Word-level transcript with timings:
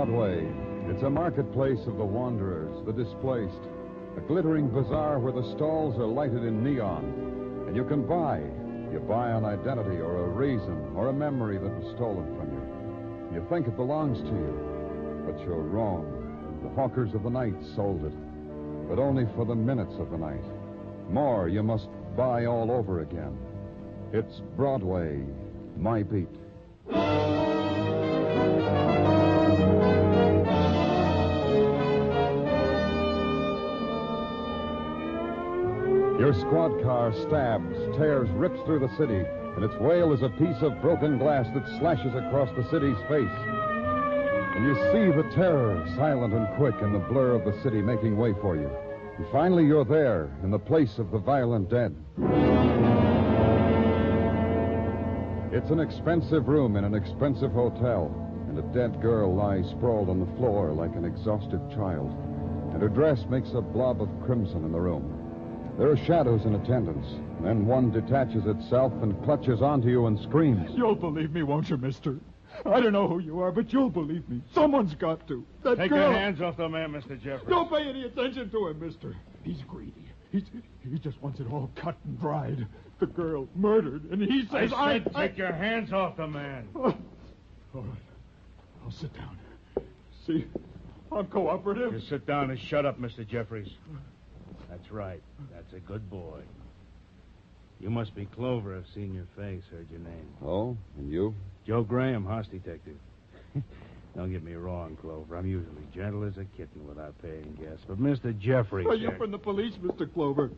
Broadway. 0.00 0.50
It's 0.88 1.02
a 1.02 1.10
marketplace 1.10 1.80
of 1.86 1.98
the 1.98 2.04
wanderers, 2.04 2.74
the 2.86 2.92
displaced. 2.92 3.68
A 4.16 4.20
glittering 4.20 4.70
bazaar 4.70 5.18
where 5.18 5.30
the 5.30 5.54
stalls 5.54 5.98
are 5.98 6.06
lighted 6.06 6.42
in 6.42 6.64
neon. 6.64 7.66
And 7.66 7.76
you 7.76 7.84
can 7.84 8.06
buy. 8.06 8.38
You 8.90 8.98
buy 9.06 9.32
an 9.32 9.44
identity 9.44 10.00
or 10.00 10.24
a 10.24 10.28
reason 10.28 10.90
or 10.96 11.08
a 11.08 11.12
memory 11.12 11.58
that 11.58 11.68
was 11.68 11.94
stolen 11.96 12.24
from 12.34 12.48
you. 12.48 13.36
You 13.40 13.46
think 13.50 13.68
it 13.68 13.76
belongs 13.76 14.16
to 14.20 14.28
you, 14.28 15.26
but 15.26 15.38
you're 15.44 15.68
wrong. 15.68 16.06
The 16.62 16.70
hawkers 16.70 17.12
of 17.12 17.22
the 17.22 17.28
night 17.28 17.62
sold 17.76 18.02
it, 18.02 18.88
but 18.88 18.98
only 18.98 19.26
for 19.36 19.44
the 19.44 19.54
minutes 19.54 19.96
of 19.98 20.10
the 20.10 20.16
night. 20.16 20.44
More 21.10 21.46
you 21.46 21.62
must 21.62 21.88
buy 22.16 22.46
all 22.46 22.70
over 22.70 23.00
again. 23.02 23.36
It's 24.14 24.40
Broadway, 24.56 25.22
my 25.76 26.04
beat. 26.04 27.39
Your 36.30 36.38
squad 36.42 36.80
car 36.84 37.12
stabs, 37.26 37.74
tears, 37.96 38.30
rips 38.30 38.60
through 38.64 38.78
the 38.78 38.96
city, 38.96 39.18
and 39.56 39.64
its 39.64 39.74
wail 39.80 40.12
is 40.12 40.22
a 40.22 40.28
piece 40.28 40.62
of 40.62 40.80
broken 40.80 41.18
glass 41.18 41.44
that 41.54 41.66
slashes 41.80 42.14
across 42.14 42.48
the 42.54 42.62
city's 42.70 42.96
face. 43.08 43.36
And 44.54 44.64
you 44.64 44.76
see 44.92 45.10
the 45.10 45.28
terror, 45.34 45.84
silent 45.96 46.32
and 46.32 46.46
quick, 46.56 46.76
in 46.82 46.92
the 46.92 47.00
blur 47.00 47.34
of 47.34 47.44
the 47.44 47.60
city 47.64 47.82
making 47.82 48.16
way 48.16 48.32
for 48.40 48.54
you. 48.54 48.70
And 49.18 49.26
finally, 49.32 49.64
you're 49.64 49.84
there, 49.84 50.30
in 50.44 50.52
the 50.52 50.58
place 50.60 50.98
of 50.98 51.10
the 51.10 51.18
violent 51.18 51.68
dead. 51.68 51.96
It's 55.50 55.70
an 55.72 55.80
expensive 55.80 56.46
room 56.46 56.76
in 56.76 56.84
an 56.84 56.94
expensive 56.94 57.50
hotel, 57.50 58.14
and 58.48 58.56
a 58.56 58.72
dead 58.72 59.02
girl 59.02 59.34
lies 59.34 59.68
sprawled 59.70 60.08
on 60.08 60.20
the 60.20 60.36
floor 60.36 60.70
like 60.74 60.94
an 60.94 61.04
exhausted 61.04 61.60
child. 61.74 62.16
And 62.72 62.80
her 62.80 62.88
dress 62.88 63.26
makes 63.28 63.50
a 63.54 63.60
blob 63.60 64.00
of 64.00 64.08
crimson 64.24 64.64
in 64.64 64.70
the 64.70 64.78
room. 64.78 65.19
There 65.80 65.90
are 65.90 65.96
shadows 65.96 66.44
in 66.44 66.54
attendance. 66.56 67.06
Then 67.42 67.64
one 67.64 67.90
detaches 67.90 68.44
itself 68.44 68.92
and 69.00 69.18
clutches 69.24 69.62
onto 69.62 69.88
you 69.88 70.08
and 70.08 70.20
screams. 70.20 70.70
You'll 70.76 70.94
believe 70.94 71.32
me, 71.32 71.42
won't 71.42 71.70
you, 71.70 71.78
mister? 71.78 72.18
I 72.66 72.80
don't 72.80 72.92
know 72.92 73.08
who 73.08 73.20
you 73.20 73.40
are, 73.40 73.50
but 73.50 73.72
you'll 73.72 73.88
believe 73.88 74.28
me. 74.28 74.42
Someone's 74.52 74.94
got 74.94 75.26
to. 75.28 75.42
That 75.62 75.78
Take 75.78 75.88
girl. 75.88 76.10
your 76.10 76.12
hands 76.12 76.42
off 76.42 76.58
the 76.58 76.68
man, 76.68 76.92
Mr. 76.92 77.18
Jeffries. 77.18 77.48
Don't 77.48 77.70
pay 77.70 77.88
any 77.88 78.04
attention 78.04 78.50
to 78.50 78.68
him, 78.68 78.78
mister. 78.78 79.16
He's 79.42 79.62
greedy. 79.66 80.04
He's, 80.30 80.42
he 80.86 80.98
just 80.98 81.18
wants 81.22 81.40
it 81.40 81.50
all 81.50 81.70
cut 81.76 81.96
and 82.04 82.20
dried. 82.20 82.66
The 82.98 83.06
girl 83.06 83.48
murdered, 83.54 84.04
and 84.10 84.20
he 84.20 84.46
I 84.50 84.66
says 84.66 84.70
said 84.72 85.10
I... 85.14 85.28
take 85.28 85.38
your 85.38 85.52
hands 85.52 85.94
off 85.94 86.18
the 86.18 86.26
man. 86.26 86.68
All 86.74 86.94
right. 87.72 87.84
I'll 88.84 88.90
sit 88.90 89.14
down. 89.14 89.38
See, 90.26 90.44
I'm 91.10 91.26
cooperative. 91.28 91.94
You 91.94 92.00
sit 92.00 92.26
down 92.26 92.50
and 92.50 92.60
shut 92.60 92.84
up, 92.84 93.00
Mr. 93.00 93.26
Jeffries. 93.26 93.70
That's 94.70 94.90
right. 94.90 95.20
That's 95.52 95.72
a 95.72 95.80
good 95.80 96.08
boy. 96.08 96.40
You 97.80 97.90
must 97.90 98.14
be 98.14 98.26
Clover. 98.26 98.76
I've 98.76 98.86
seen 98.94 99.14
your 99.14 99.26
face, 99.36 99.62
heard 99.70 99.88
your 99.90 100.00
name. 100.00 100.28
Oh, 100.44 100.76
and 100.98 101.10
you? 101.10 101.34
Joe 101.66 101.82
Graham, 101.82 102.24
house 102.26 102.46
detective. 102.46 102.96
Don't 104.16 104.30
get 104.32 104.42
me 104.42 104.54
wrong, 104.54 104.96
Clover. 105.00 105.36
I'm 105.36 105.46
usually 105.46 105.82
gentle 105.94 106.24
as 106.24 106.36
a 106.36 106.44
kitten 106.56 106.86
without 106.86 107.20
paying 107.22 107.56
guests. 107.60 107.84
But 107.88 107.98
Mr. 108.00 108.36
Jeffries. 108.38 108.86
Are 108.86 108.94
you 108.94 109.08
here- 109.08 109.18
from 109.18 109.30
the 109.30 109.38
police, 109.38 109.74
Mr. 109.76 110.12
Clover? 110.12 110.50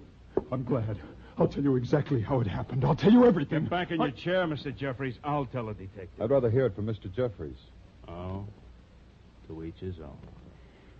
I'm 0.51 0.65
glad. 0.65 0.97
I'll 1.39 1.49
tell 1.49 1.63
you 1.63 1.77
exactly 1.77 2.21
how 2.21 2.41
it 2.41 2.47
happened. 2.47 2.85
I'll 2.85 2.95
tell 2.95 3.13
you 3.13 3.25
everything. 3.27 3.63
Get 3.63 3.71
back 3.71 3.91
in 3.91 4.01
I- 4.01 4.07
your 4.07 4.17
chair, 4.17 4.47
Mr. 4.47 4.75
Jeffries. 4.75 5.17
I'll 5.23 5.47
tell 5.47 5.69
a 5.69 5.75
detective. 5.75 6.21
I'd 6.21 6.31
rather 6.31 6.51
hear 6.51 6.67
it 6.67 6.75
from 6.75 6.87
Mr. 6.87 7.15
Jeffries. 7.15 7.57
Oh, 8.09 8.45
to 9.49 9.65
each 9.65 9.79
his 9.79 10.01
own. 10.01 10.17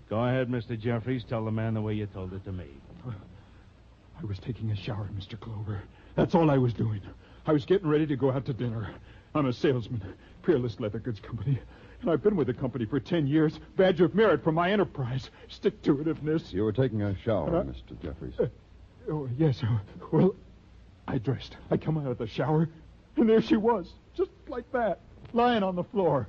Go 0.09 0.25
ahead, 0.25 0.49
Mr. 0.49 0.79
Jeffries. 0.79 1.25
Tell 1.25 1.45
the 1.45 1.51
man 1.51 1.75
the 1.75 1.81
way 1.81 1.95
you 1.95 2.07
told 2.07 2.33
it 2.35 2.45
to 2.45 2.53
me. 2.53 2.67
I 4.23 4.25
was 4.25 4.39
taking 4.39 4.71
a 4.71 4.77
shower, 4.77 5.09
Mr. 5.17 5.39
Clover. 5.39 5.83
That's 6.15 6.35
all 6.35 6.51
I 6.51 6.59
was 6.59 6.73
doing. 6.75 7.01
I 7.47 7.53
was 7.53 7.65
getting 7.65 7.89
ready 7.89 8.07
to 8.07 8.17
go 8.17 8.31
out 8.31 8.45
to 8.47 8.53
dinner. 8.53 8.91
I'm 9.35 9.47
a 9.47 9.53
salesman, 9.53 10.03
Peerless 10.43 10.79
Leather 10.79 10.99
Goods 10.99 11.21
Company. 11.21 11.59
And 12.01 12.11
I've 12.11 12.23
been 12.23 12.37
with 12.37 12.49
the 12.49 12.55
company 12.55 12.85
for 12.85 13.01
ten 13.01 13.27
years. 13.27 13.59
Badge 13.77 14.01
of 14.01 14.15
merit 14.15 14.43
for 14.45 14.53
my 14.53 14.71
enterprise. 14.71 15.31
Stick 15.49 15.81
to 15.83 15.97
itiveness. 15.97 16.53
You 16.53 16.65
were 16.65 16.73
taking 16.73 17.03
a 17.03 17.17
shower, 17.19 17.57
Uh, 17.57 17.63
Mr. 17.65 18.01
Jeffries. 18.03 18.35
Oh, 19.11 19.29
yes. 19.39 19.63
uh, 19.63 19.79
Well, 20.13 20.35
I 21.09 21.19
dressed. 21.19 21.57
I 21.71 21.77
come 21.77 21.99
out 21.99 22.07
of 22.09 22.19
the 22.19 22.27
shower, 22.27 22.69
and 23.17 23.29
there 23.29 23.41
she 23.43 23.57
was, 23.57 23.93
just 24.15 24.31
like 24.49 24.71
that, 24.73 25.01
lying 25.33 25.63
on 25.63 25.75
the 25.75 25.85
floor. 25.85 26.29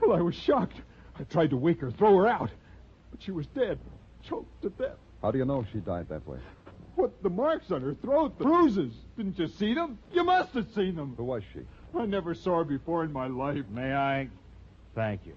Well, 0.00 0.12
I 0.16 0.20
was 0.20 0.34
shocked. 0.34 0.76
I 1.18 1.22
tried 1.24 1.50
to 1.50 1.56
wake 1.56 1.80
her, 1.80 1.90
throw 1.90 2.14
her 2.18 2.26
out, 2.26 2.50
but 3.10 3.22
she 3.22 3.30
was 3.30 3.46
dead, 3.48 3.78
choked 4.22 4.60
to 4.62 4.70
death. 4.70 4.96
How 5.22 5.30
do 5.30 5.38
you 5.38 5.44
know 5.44 5.64
she 5.72 5.78
died 5.78 6.08
that 6.08 6.26
way? 6.26 6.38
What, 6.94 7.22
the 7.22 7.30
marks 7.30 7.70
on 7.70 7.82
her 7.82 7.94
throat, 7.94 8.38
the 8.38 8.44
bruises. 8.44 8.92
Didn't 9.16 9.38
you 9.38 9.48
see 9.48 9.74
them? 9.74 9.98
You 10.12 10.24
must 10.24 10.52
have 10.54 10.66
seen 10.74 10.96
them. 10.96 11.14
Who 11.16 11.24
was 11.24 11.42
she? 11.52 11.60
I 11.98 12.06
never 12.06 12.34
saw 12.34 12.58
her 12.58 12.64
before 12.64 13.04
in 13.04 13.12
my 13.12 13.26
life. 13.26 13.64
May 13.70 13.94
I? 13.94 14.28
Thank 14.94 15.26
you. 15.26 15.34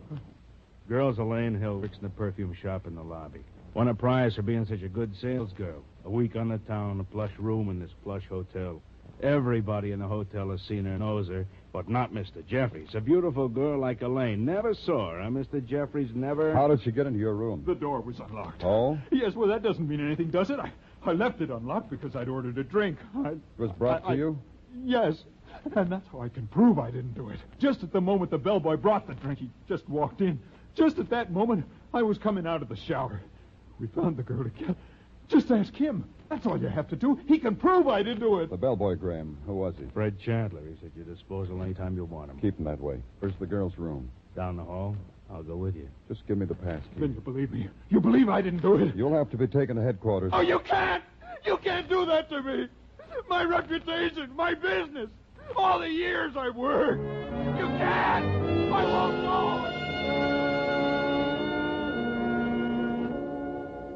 Girl's 0.88 1.20
Elaine 1.20 1.60
Hill 1.60 1.80
works 1.80 1.98
in 1.98 2.04
the 2.04 2.10
perfume 2.10 2.54
shop 2.54 2.88
in 2.88 2.96
the 2.96 3.04
lobby. 3.04 3.42
Won 3.74 3.90
a 3.90 3.94
prize 3.94 4.36
for 4.36 4.42
being 4.42 4.66
such 4.66 4.82
a 4.82 4.90
good 4.90 5.16
sales 5.18 5.52
girl. 5.54 5.84
A 6.06 6.10
week 6.10 6.36
on 6.36 6.48
the 6.48 6.58
town, 6.60 7.00
a 7.00 7.04
plush 7.04 7.34
room 7.38 7.70
in 7.70 7.80
this 7.80 7.92
plush 8.04 8.24
hotel. 8.28 8.82
Everybody 9.22 9.92
in 9.92 10.00
the 10.00 10.08
hotel 10.08 10.50
has 10.52 10.62
seen 10.62 10.86
her, 10.86 10.98
knows 10.98 11.28
her, 11.28 11.46
but 11.72 11.88
not 11.90 12.12
Mr. 12.14 12.46
Jeffries. 12.48 12.90
A 12.96 13.02
beautiful 13.02 13.48
girl 13.48 13.80
like 13.80 14.02
Elaine. 14.02 14.44
Never 14.46 14.74
saw 14.74 15.12
her, 15.12 15.20
Mr. 15.30 15.64
Jeffries? 15.66 16.10
Never. 16.16 16.54
How 16.54 16.68
did 16.68 16.82
she 16.84 16.92
get 16.92 17.06
into 17.08 17.20
your 17.20 17.36
room? 17.36 17.64
The 17.66 17.76
door 17.76 18.02
was 18.02 18.20
unlocked. 18.20 18.64
Oh? 18.64 18.98
Yes, 19.12 19.34
well, 19.36 19.48
that 19.50 19.62
doesn't 19.64 19.88
mean 19.88 20.04
anything, 20.06 20.30
does 20.32 20.50
it? 20.50 20.60
I, 20.60 20.72
I 21.06 21.12
left 21.14 21.42
it 21.42 21.50
unlocked 21.50 21.90
because 21.90 22.16
I'd 22.16 22.28
ordered 22.30 22.58
a 22.58 22.64
drink. 22.64 22.98
I, 23.24 23.30
It 23.30 23.38
was 23.58 23.72
brought 23.74 24.04
I- 24.04 24.08
to 24.08 24.12
I- 24.14 24.16
you? 24.16 24.40
Yes, 24.84 25.24
and 25.76 25.92
that's 25.92 26.08
how 26.12 26.22
I 26.22 26.30
can 26.30 26.48
prove 26.48 26.78
I 26.80 26.92
didn't 26.92 27.16
do 27.16 27.30
it. 27.30 27.40
Just 27.60 27.82
at 27.84 27.92
the 27.92 28.00
moment 28.02 28.30
the 28.32 28.38
bellboy 28.38 28.78
brought 28.78 29.08
the 29.08 29.16
drink, 29.16 29.40
he 29.40 29.50
just 29.68 29.88
walked 29.90 30.22
in. 30.22 30.40
Just 30.76 31.00
at 31.00 31.10
that 31.10 31.32
moment, 31.32 31.66
I 31.94 32.04
was 32.04 32.18
coming 32.20 32.46
out 32.46 32.62
of 32.62 32.70
the 32.70 32.76
shower. 32.76 33.20
We 33.80 33.88
found 33.88 34.16
the 34.18 34.24
girl 34.24 34.42
again. 34.46 34.76
Just 35.30 35.52
ask 35.52 35.74
him. 35.76 36.06
That's 36.30 36.46
all 36.46 36.60
you 36.60 36.68
have 36.68 36.88
to 36.90 36.96
do. 36.96 37.20
He 37.28 37.40
can 37.40 37.56
prove 37.56 37.88
I 37.88 38.04
didn't 38.04 38.20
do 38.20 38.40
it. 38.40 38.50
The 38.50 38.58
bellboy, 38.58 38.96
Graham. 38.96 39.38
Who 39.48 39.56
was 39.56 39.74
he? 39.78 39.86
Fred 39.94 40.20
Chandler. 40.20 40.62
He's 40.62 40.84
at 40.84 40.96
your 40.96 41.06
disposal 41.06 41.62
anytime 41.64 41.96
you 41.96 42.06
want 42.06 42.30
him. 42.30 42.40
Keep 42.40 42.60
him 42.60 42.66
that 42.66 42.80
way. 42.80 43.02
Where's 43.20 43.34
the 43.40 43.48
girl's 43.48 43.78
room? 43.78 44.12
Down 44.36 44.58
the 44.58 44.64
hall. 44.64 44.96
I'll 45.32 45.44
go 45.44 45.56
with 45.56 45.76
you. 45.76 45.88
Just 46.08 46.26
give 46.28 46.38
me 46.38 46.46
the 46.46 46.56
pass 46.56 46.82
Then 46.98 47.14
you 47.14 47.22
believe 47.22 47.52
me. 47.52 47.70
You 47.90 48.00
believe 48.00 48.30
I 48.30 48.42
didn't 48.42 48.62
do 48.62 48.76
it. 48.78 48.96
You'll 48.96 49.14
have 49.16 49.30
to 49.32 49.38
be 49.38 49.48
taken 49.48 49.76
to 49.76 49.82
headquarters. 49.82 50.32
Oh, 50.34 50.42
you 50.42 50.60
can't! 50.60 51.04
You 51.46 51.58
can't 51.58 51.88
do 51.88 52.06
that 52.06 52.30
to 52.30 52.42
me! 52.42 52.68
My 53.30 53.44
reputation, 53.44 54.36
my 54.36 54.56
business, 54.56 55.10
all 55.56 55.80
the 55.80 55.90
years 55.90 56.36
I've 56.36 56.56
worked. 56.56 57.02
You 57.02 57.68
can't! 57.68 58.26
I 58.74 58.86
won't 58.86 59.22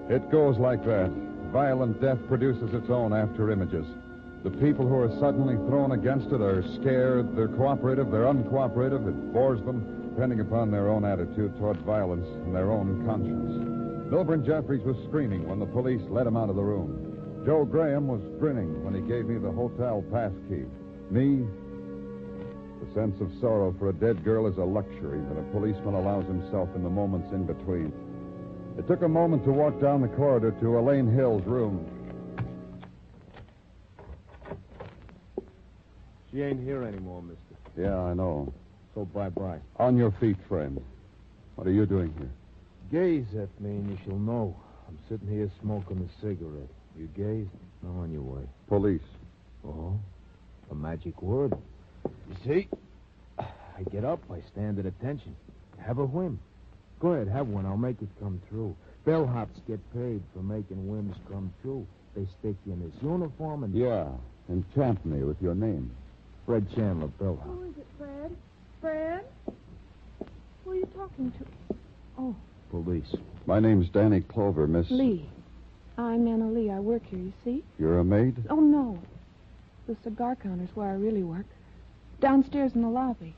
go! 0.10 0.16
It 0.16 0.30
goes 0.32 0.60
like 0.60 0.86
that. 0.86 1.12
Violent 1.54 2.02
death 2.02 2.18
produces 2.28 2.74
its 2.74 2.90
own 2.90 3.14
after 3.14 3.52
images. 3.52 3.86
The 4.44 4.50
people 4.50 4.88
who 4.88 4.98
are 4.98 5.20
suddenly 5.20 5.54
thrown 5.70 5.92
against 5.92 6.34
it 6.34 6.42
are 6.42 6.64
scared, 6.82 7.36
they're 7.36 7.48
cooperative, 7.48 8.10
they're 8.10 8.26
uncooperative. 8.26 9.08
It 9.08 9.34
bores 9.34 9.62
them, 9.62 10.10
depending 10.10 10.40
upon 10.40 10.72
their 10.72 10.90
own 10.90 11.06
attitude 11.06 11.56
toward 11.60 11.78
violence 11.82 12.28
and 12.28 12.56
their 12.56 12.72
own 12.72 13.06
conscience. 13.06 14.10
Milburn 14.10 14.44
Jeffries 14.44 14.84
was 14.84 14.98
screaming 15.08 15.48
when 15.48 15.60
the 15.60 15.68
police 15.68 16.02
led 16.10 16.26
him 16.26 16.36
out 16.36 16.50
of 16.50 16.56
the 16.56 16.64
room. 16.64 17.44
Joe 17.46 17.66
Graham 17.66 18.08
was 18.08 18.22
grinning 18.40 18.84
when 18.84 18.96
he 18.96 19.02
gave 19.02 19.28
me 19.28 19.38
the 19.38 19.52
hotel 19.52 20.04
pass 20.12 20.32
key. 20.50 20.66
Me, 21.12 21.46
the 22.82 22.94
sense 22.96 23.22
of 23.22 23.30
sorrow 23.40 23.76
for 23.78 23.90
a 23.90 23.94
dead 23.94 24.24
girl 24.24 24.48
is 24.48 24.58
a 24.58 24.64
luxury 24.64 25.22
that 25.30 25.40
a 25.40 25.44
policeman 25.52 25.94
allows 25.94 26.26
himself 26.26 26.70
in 26.76 26.82
the 26.82 26.90
moments 26.90 27.32
in 27.32 27.46
between. 27.46 27.94
It 28.78 28.88
took 28.88 29.02
a 29.04 29.08
moment 29.08 29.44
to 29.46 29.52
walk 29.52 29.80
down 29.80 30.02
the 30.02 30.08
corridor 30.08 30.52
to 30.60 30.78
Elaine 30.80 31.14
Hill's 31.14 31.46
room. 31.46 31.86
She 36.32 36.42
ain't 36.42 36.64
here 36.64 36.84
anymore, 36.84 37.22
mister. 37.22 37.40
Yeah, 37.78 37.98
I 38.00 38.14
know. 38.14 38.52
so 38.96 39.06
bye-bye. 39.06 39.60
On 39.78 39.96
your 39.98 40.12
feet, 40.20 40.38
friend. 40.48 40.82
What 41.56 41.68
are 41.68 41.72
you 41.72 41.86
doing 41.86 42.14
here? 42.18 42.30
Gaze 42.92 43.28
at 43.36 43.50
me 43.62 43.70
and 43.72 43.90
you 43.90 43.98
shall 44.04 44.18
know. 44.18 44.56
I'm 44.88 44.98
sitting 45.08 45.28
here 45.28 45.50
smoking 45.62 45.98
a 46.10 46.22
cigarette. 46.22 46.70
You 46.98 47.08
gaze? 47.16 47.48
Now 47.84 48.02
on 48.02 48.12
your 48.12 48.22
way. 48.22 48.44
Police. 48.68 49.02
Oh? 49.66 50.00
A 50.72 50.76
magic 50.76 51.22
word. 51.22 51.54
You 52.06 52.36
see? 52.46 52.68
I 53.40 53.84
get 53.92 54.04
up, 54.06 54.20
I 54.32 54.42
stand 54.52 54.80
at 54.80 54.86
attention. 54.86 55.36
Have 55.80 56.00
a 56.00 56.06
whim. 56.06 56.40
Go 57.04 57.12
ahead, 57.12 57.28
have 57.28 57.50
one. 57.50 57.66
I'll 57.66 57.76
make 57.76 58.02
it 58.02 58.08
come 58.22 58.42
true. 58.50 58.74
Bellhops 59.06 59.60
get 59.68 59.80
paid 59.94 60.22
for 60.34 60.42
making 60.42 60.88
whims 60.88 61.18
come 61.30 61.54
true. 61.62 61.86
They 62.16 62.26
stick 62.40 62.56
you 62.66 62.72
in 62.72 62.80
this 62.80 63.04
uniform 63.04 63.66
and... 63.66 63.76
Yeah. 63.76 64.08
Enchant 64.50 65.06
me 65.06 65.22
with 65.24 65.36
your 65.42 65.54
name. 65.54 65.92
Fred 66.46 66.66
Chandler, 66.74 67.08
bellhop. 67.20 67.46
Who 67.46 67.64
is 67.64 67.78
it, 67.78 67.88
Fred? 67.98 68.36
Fred? 68.80 69.26
Who 70.64 70.72
are 70.72 70.76
you 70.76 70.88
talking 70.96 71.34
to? 71.34 71.76
Oh, 72.18 72.36
Police. 72.72 73.14
My 73.48 73.60
name's 73.60 73.90
Danny 73.90 74.22
Clover, 74.22 74.66
Miss. 74.66 74.90
Lee. 74.90 75.28
I'm 75.98 76.26
Anna 76.26 76.50
Lee. 76.50 76.72
I 76.72 76.80
work 76.80 77.04
here, 77.06 77.20
you 77.20 77.34
see? 77.44 77.64
You're 77.78 78.00
a 78.00 78.06
maid? 78.06 78.46
Oh, 78.50 78.62
no. 78.62 78.98
The 79.88 79.98
cigar 80.06 80.38
counter's 80.38 80.74
where 80.74 80.90
I 80.90 80.94
really 80.94 81.24
work. 81.24 81.46
Downstairs 82.22 82.72
in 82.76 82.82
the 82.82 82.90
lobby. 82.90 83.36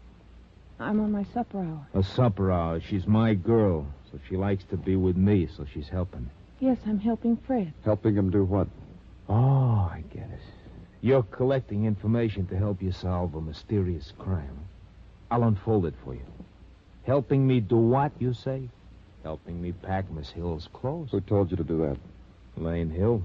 I'm 0.79 0.99
on 0.99 1.11
my 1.11 1.23
supper 1.33 1.59
hour. 1.59 1.87
A 1.93 2.03
supper 2.03 2.51
hour. 2.51 2.81
She's 2.81 3.07
my 3.07 3.33
girl, 3.33 3.87
so 4.11 4.19
she 4.27 4.35
likes 4.35 4.65
to 4.65 4.77
be 4.77 4.95
with 4.95 5.15
me, 5.15 5.47
so 5.47 5.65
she's 5.73 5.87
helping. 5.87 6.29
Yes, 6.59 6.77
I'm 6.85 6.99
helping 6.99 7.37
Fred. 7.37 7.73
Helping 7.83 8.15
him 8.15 8.29
do 8.29 8.43
what? 8.43 8.67
Oh, 9.29 9.89
I 9.91 10.03
get 10.13 10.23
it. 10.23 10.39
You're 11.01 11.23
collecting 11.23 11.85
information 11.85 12.45
to 12.47 12.57
help 12.57 12.81
you 12.81 12.91
solve 12.91 13.35
a 13.35 13.41
mysterious 13.41 14.11
crime. 14.17 14.59
I'll 15.31 15.43
unfold 15.43 15.85
it 15.85 15.93
for 16.03 16.13
you. 16.13 16.25
Helping 17.03 17.45
me 17.45 17.59
do 17.59 17.77
what, 17.77 18.11
you 18.19 18.33
say? 18.33 18.69
Helping 19.23 19.61
me 19.61 19.71
pack 19.71 20.09
Miss 20.11 20.29
Hill's 20.29 20.67
clothes. 20.73 21.11
Who 21.11 21.21
told 21.21 21.51
you 21.51 21.57
to 21.57 21.63
do 21.63 21.77
that? 21.87 21.97
Lane 22.61 22.89
Hill. 22.89 23.23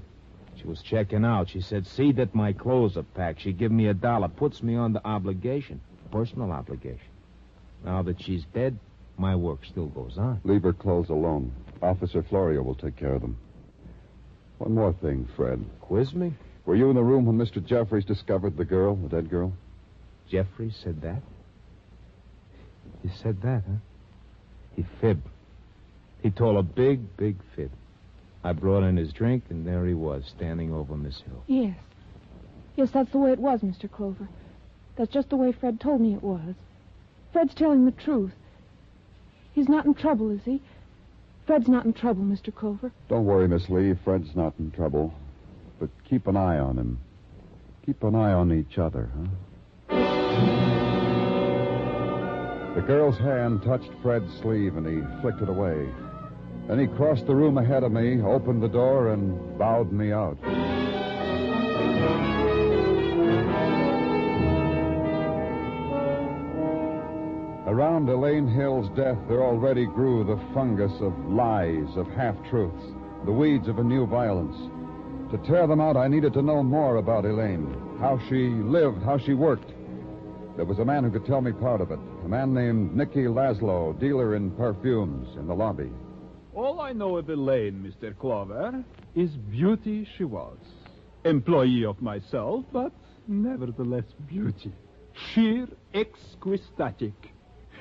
She 0.55 0.67
was 0.67 0.81
checking 0.81 1.25
out. 1.25 1.49
She 1.49 1.61
said, 1.61 1.87
see 1.87 2.11
that 2.13 2.35
my 2.35 2.53
clothes 2.53 2.97
are 2.97 3.03
packed. 3.03 3.41
She 3.41 3.53
give 3.53 3.71
me 3.71 3.87
a 3.87 3.93
dollar, 3.93 4.27
puts 4.27 4.61
me 4.61 4.75
on 4.75 4.93
the 4.93 5.05
obligation, 5.05 5.81
personal 6.11 6.51
obligation. 6.51 7.10
Now 7.83 8.01
that 8.03 8.21
she's 8.21 8.43
dead, 8.53 8.77
my 9.17 9.35
work 9.35 9.65
still 9.65 9.87
goes 9.87 10.17
on. 10.17 10.41
Leave 10.43 10.63
her 10.63 10.73
clothes 10.73 11.09
alone. 11.09 11.51
Officer 11.81 12.23
Florio 12.23 12.61
will 12.61 12.75
take 12.75 12.95
care 12.95 13.13
of 13.13 13.21
them. 13.21 13.37
One 14.57 14.75
more 14.75 14.93
thing, 14.93 15.27
Fred. 15.35 15.63
Quiz 15.81 16.13
me? 16.13 16.33
Were 16.65 16.75
you 16.75 16.89
in 16.89 16.95
the 16.95 17.03
room 17.03 17.25
when 17.25 17.37
Mr. 17.37 17.65
Jeffries 17.65 18.05
discovered 18.05 18.55
the 18.55 18.65
girl, 18.65 18.95
the 18.95 19.09
dead 19.09 19.29
girl? 19.29 19.53
Jeffries 20.29 20.75
said 20.83 21.01
that? 21.01 21.21
He 23.01 23.09
said 23.21 23.41
that, 23.41 23.63
huh? 23.67 23.77
He 24.75 24.85
fibbed. 24.99 25.27
He 26.21 26.29
told 26.29 26.57
a 26.57 26.63
big, 26.63 27.17
big 27.17 27.37
fib. 27.55 27.71
I 28.43 28.53
brought 28.53 28.83
in 28.83 28.97
his 28.97 29.11
drink, 29.11 29.43
and 29.49 29.67
there 29.67 29.85
he 29.85 29.93
was, 29.93 30.23
standing 30.35 30.71
over 30.71 30.95
Miss 30.95 31.21
Hill. 31.21 31.43
Yes. 31.47 31.77
Yes, 32.75 32.89
that's 32.93 33.11
the 33.11 33.17
way 33.17 33.31
it 33.31 33.39
was, 33.39 33.61
Mr. 33.61 33.91
Clover. 33.91 34.29
That's 34.95 35.11
just 35.11 35.29
the 35.29 35.35
way 35.35 35.51
Fred 35.51 35.79
told 35.79 36.01
me 36.01 36.13
it 36.13 36.23
was. 36.23 36.55
Fred's 37.31 37.53
telling 37.53 37.85
the 37.85 37.91
truth. 37.91 38.33
He's 39.53 39.69
not 39.69 39.85
in 39.85 39.93
trouble, 39.93 40.31
is 40.31 40.41
he? 40.43 40.61
Fred's 41.45 41.67
not 41.67 41.85
in 41.85 41.93
trouble, 41.93 42.23
Mr. 42.23 42.53
Clover. 42.53 42.91
Don't 43.09 43.25
worry, 43.25 43.47
Miss 43.47 43.69
Lee. 43.69 43.93
Fred's 44.03 44.35
not 44.35 44.53
in 44.59 44.71
trouble. 44.71 45.13
But 45.79 45.89
keep 46.07 46.27
an 46.27 46.37
eye 46.37 46.59
on 46.59 46.77
him. 46.77 46.99
Keep 47.85 48.03
an 48.03 48.15
eye 48.15 48.33
on 48.33 48.53
each 48.53 48.77
other, 48.77 49.09
huh? 49.17 49.27
The 52.75 52.81
girl's 52.81 53.17
hand 53.17 53.63
touched 53.63 53.91
Fred's 54.01 54.31
sleeve 54.41 54.77
and 54.77 54.87
he 54.87 55.01
flicked 55.21 55.41
it 55.41 55.49
away. 55.49 55.89
Then 56.67 56.79
he 56.79 56.87
crossed 56.87 57.27
the 57.27 57.35
room 57.35 57.57
ahead 57.57 57.83
of 57.83 57.91
me, 57.91 58.21
opened 58.21 58.63
the 58.63 58.69
door, 58.69 59.09
and 59.09 59.57
bowed 59.57 59.91
me 59.91 60.13
out. 60.13 60.37
Around 67.71 68.09
Elaine 68.09 68.49
Hill's 68.49 68.89
death, 68.97 69.17
there 69.29 69.41
already 69.41 69.85
grew 69.85 70.25
the 70.25 70.35
fungus 70.53 70.91
of 70.99 71.17
lies, 71.29 71.87
of 71.95 72.05
half 72.09 72.35
truths, 72.49 72.83
the 73.23 73.31
weeds 73.31 73.69
of 73.69 73.79
a 73.79 73.83
new 73.83 74.05
violence. 74.05 74.57
To 75.31 75.37
tear 75.47 75.67
them 75.67 75.79
out, 75.79 75.95
I 75.95 76.09
needed 76.09 76.33
to 76.33 76.41
know 76.41 76.63
more 76.63 76.97
about 76.97 77.23
Elaine, 77.23 77.73
how 77.97 78.19
she 78.27 78.49
lived, 78.49 79.01
how 79.03 79.17
she 79.17 79.33
worked. 79.33 79.71
There 80.57 80.65
was 80.65 80.79
a 80.79 80.85
man 80.85 81.05
who 81.05 81.11
could 81.11 81.25
tell 81.25 81.39
me 81.39 81.53
part 81.53 81.79
of 81.79 81.91
it, 81.91 81.99
a 82.25 82.27
man 82.27 82.53
named 82.53 82.93
Nicky 82.93 83.23
Laszlo, 83.23 83.97
dealer 83.97 84.35
in 84.35 84.51
perfumes, 84.51 85.29
in 85.37 85.47
the 85.47 85.55
lobby. 85.55 85.93
All 86.53 86.81
I 86.81 86.91
know 86.91 87.15
of 87.15 87.29
Elaine, 87.29 87.81
Mr. 87.81 88.13
Clover, 88.17 88.83
is 89.15 89.31
beauty 89.49 90.05
she 90.17 90.25
was. 90.25 90.57
Employee 91.23 91.85
of 91.85 92.01
myself, 92.01 92.65
but 92.73 92.91
nevertheless 93.29 94.11
beauty. 94.27 94.73
Sheer 95.13 95.69
exquisitic. 95.93 97.31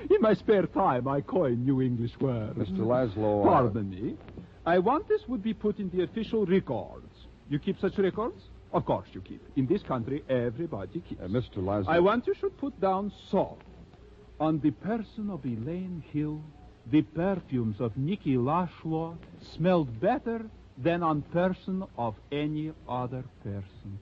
In 0.08 0.20
my 0.20 0.35
spare 0.35 0.67
time, 0.67 1.06
I 1.08 1.20
coin 1.20 1.64
new 1.64 1.82
English 1.82 2.19
words. 2.20 2.58
Mr. 2.58 2.79
Laszlo. 2.79 3.44
Pardon 3.44 3.91
me. 3.91 4.17
I 4.64 4.79
want 4.79 5.08
this 5.08 5.23
would 5.29 5.43
be 5.43 5.55
put 5.55 5.79
in 5.79 5.91
the 5.91 6.02
official 6.05 6.47
records. 6.47 7.12
You 7.49 7.58
keep 7.58 7.81
such 7.81 7.99
records? 7.99 8.43
Of 8.73 8.85
course 8.85 9.08
you 9.12 9.20
keep. 9.20 9.43
In 9.56 9.67
this 9.67 9.82
country, 9.82 10.23
everybody 10.29 11.00
keeps. 11.00 11.20
Uh, 11.20 11.26
Mr. 11.26 11.56
Laszlo. 11.58 11.88
I 11.88 11.99
want 11.99 12.26
you 12.26 12.35
should 12.35 12.56
put 12.58 12.81
down 12.81 13.12
so. 13.31 13.58
On 14.38 14.58
the 14.61 14.70
person 14.70 15.29
of 15.29 15.44
Elaine 15.44 16.02
Hill, 16.12 16.41
the 16.91 17.02
perfumes 17.02 17.81
of 17.81 17.97
Nicky 17.97 18.37
Laszlo 18.37 19.17
smelled 19.55 20.00
better 20.00 20.47
than 20.79 21.02
on 21.02 21.23
person 21.23 21.85
of 21.99 22.14
any 22.32 22.73
other 22.88 23.25
person. 23.43 23.99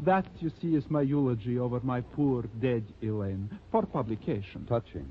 That, 0.00 0.26
you 0.40 0.50
see, 0.60 0.74
is 0.74 0.84
my 0.90 1.02
eulogy 1.02 1.58
over 1.58 1.80
my 1.80 2.00
poor 2.00 2.42
dead 2.60 2.84
Elaine 3.02 3.48
for 3.70 3.86
publication. 3.86 4.66
Touching. 4.68 5.08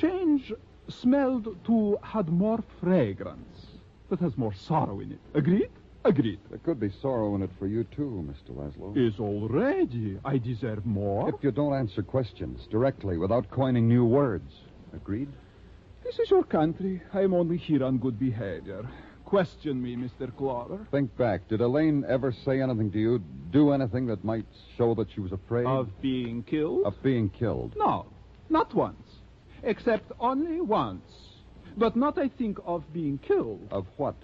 Change 0.00 0.52
smelled 0.88 1.56
to 1.64 1.98
had 2.02 2.28
more 2.28 2.62
fragrance, 2.80 3.66
That 4.10 4.20
has 4.20 4.36
more 4.36 4.52
sorrow 4.54 5.00
in 5.00 5.12
it. 5.12 5.18
Agreed? 5.34 5.70
Agreed. 6.04 6.38
There 6.50 6.58
could 6.58 6.78
be 6.78 6.90
sorrow 7.02 7.34
in 7.34 7.42
it 7.42 7.50
for 7.58 7.66
you, 7.66 7.82
too, 7.84 8.24
Mr. 8.30 8.54
Laszlo. 8.54 8.96
Is 8.96 9.18
already. 9.18 10.18
I 10.24 10.38
deserve 10.38 10.86
more. 10.86 11.28
If 11.28 11.42
you 11.42 11.50
don't 11.50 11.74
answer 11.74 12.02
questions 12.02 12.66
directly 12.70 13.18
without 13.18 13.50
coining 13.50 13.88
new 13.88 14.04
words. 14.04 14.52
Agreed? 14.94 15.28
This 16.04 16.18
is 16.20 16.30
your 16.30 16.44
country. 16.44 17.02
I 17.12 17.22
am 17.22 17.34
only 17.34 17.56
here 17.56 17.82
on 17.82 17.98
good 17.98 18.18
behavior. 18.18 18.86
Question 19.24 19.82
me, 19.82 19.96
Mr. 19.96 20.30
Clover. 20.36 20.86
Think 20.92 21.16
back. 21.16 21.48
Did 21.48 21.60
Elaine 21.60 22.04
ever 22.06 22.30
say 22.44 22.60
anything 22.62 22.92
to 22.92 22.98
you, 23.00 23.18
do 23.50 23.72
anything 23.72 24.06
that 24.06 24.22
might 24.24 24.46
show 24.76 24.94
that 24.94 25.10
she 25.12 25.18
was 25.20 25.32
afraid 25.32 25.66
Of 25.66 25.88
being 26.00 26.44
killed? 26.44 26.86
of 26.86 27.02
being 27.02 27.28
killed? 27.30 27.74
No, 27.76 28.06
not 28.48 28.72
once. 28.72 29.05
Except 29.66 30.12
only 30.20 30.60
once. 30.60 31.02
But 31.76 31.96
not, 31.96 32.18
I 32.18 32.28
think, 32.28 32.58
of 32.64 32.90
being 32.92 33.18
killed. 33.18 33.66
Of 33.70 33.86
what? 33.96 34.14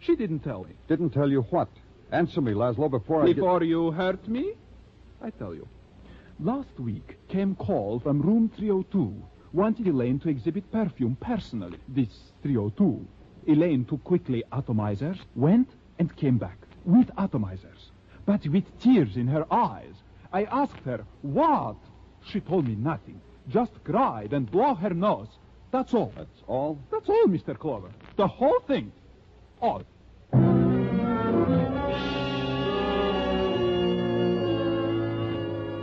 She 0.00 0.16
didn't 0.16 0.40
tell 0.40 0.64
me. 0.64 0.74
Didn't 0.88 1.10
tell 1.10 1.30
you 1.30 1.42
what? 1.42 1.68
Answer 2.10 2.40
me, 2.40 2.52
Laszlo, 2.52 2.90
before 2.90 3.22
I 3.22 3.26
get... 3.28 3.36
Before 3.36 3.62
you 3.62 3.92
hurt 3.92 4.28
me, 4.28 4.52
I 5.22 5.30
tell 5.30 5.54
you. 5.54 5.66
Last 6.40 6.78
week 6.78 7.16
came 7.28 7.54
call 7.54 8.00
from 8.00 8.20
room 8.20 8.50
302. 8.56 9.14
Wanted 9.52 9.86
Elaine 9.86 10.18
to 10.20 10.28
exhibit 10.28 10.70
perfume 10.72 11.16
personally. 11.20 11.78
This 11.88 12.32
302. 12.42 13.06
Elaine 13.46 13.84
took 13.84 14.02
quickly 14.02 14.42
atomizers, 14.52 15.20
went 15.36 15.70
and 15.98 16.14
came 16.16 16.38
back 16.38 16.58
with 16.84 17.06
atomizers, 17.16 17.90
but 18.26 18.44
with 18.48 18.64
tears 18.80 19.16
in 19.16 19.28
her 19.28 19.46
eyes. 19.52 19.94
I 20.32 20.44
asked 20.44 20.84
her, 20.84 21.04
what? 21.22 21.76
She 22.26 22.40
told 22.40 22.66
me 22.66 22.74
nothing. 22.74 23.20
Just 23.48 23.72
cried 23.84 24.32
and 24.32 24.50
blow 24.50 24.74
her 24.74 24.90
nose. 24.90 25.28
That's 25.70 25.92
all. 25.92 26.12
That's 26.16 26.42
all? 26.46 26.78
That's 26.90 27.08
all, 27.08 27.26
Mr. 27.26 27.58
Clover. 27.58 27.90
The 28.16 28.26
whole 28.26 28.60
thing. 28.66 28.92
All. 29.60 29.82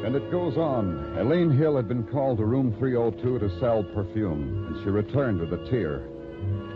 And 0.06 0.16
it 0.16 0.32
goes 0.32 0.58
on. 0.58 1.16
Elaine 1.20 1.52
Hill 1.52 1.76
had 1.76 1.88
been 1.88 2.04
called 2.04 2.40
to 2.40 2.46
room 2.46 2.76
302 2.80 3.40
to 3.40 3.60
sell 3.60 3.84
perfume, 3.84 4.68
and 4.68 4.84
she 4.84 4.90
returned 4.90 5.40
with 5.40 5.54
a 5.54 5.70
tear. 5.70 6.04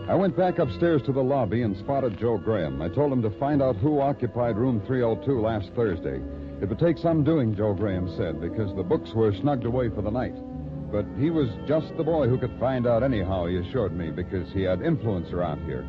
I 0.07 0.13
went 0.13 0.37
back 0.37 0.59
upstairs 0.59 1.01
to 1.03 1.11
the 1.11 1.23
lobby 1.23 1.63
and 1.63 1.75
spotted 1.77 2.19
Joe 2.19 2.37
Graham. 2.37 2.81
I 2.81 2.89
told 2.89 3.11
him 3.11 3.23
to 3.23 3.31
find 3.39 3.61
out 3.61 3.75
who 3.77 3.99
occupied 3.99 4.55
room 4.55 4.79
302 4.85 5.41
last 5.41 5.71
Thursday. 5.75 6.21
It 6.61 6.69
would 6.69 6.79
take 6.79 6.99
some 6.99 7.23
doing, 7.23 7.55
Joe 7.55 7.73
Graham 7.73 8.15
said, 8.15 8.39
because 8.39 8.75
the 8.75 8.83
books 8.83 9.11
were 9.15 9.33
snugged 9.33 9.65
away 9.65 9.89
for 9.89 10.03
the 10.03 10.11
night. 10.11 10.35
But 10.91 11.05
he 11.17 11.29
was 11.29 11.49
just 11.67 11.95
the 11.97 12.03
boy 12.03 12.27
who 12.27 12.37
could 12.37 12.57
find 12.59 12.87
out 12.87 13.03
anyhow, 13.03 13.45
he 13.45 13.57
assured 13.57 13.95
me, 13.95 14.11
because 14.11 14.51
he 14.51 14.61
had 14.63 14.81
influence 14.81 15.31
around 15.31 15.65
here. 15.65 15.85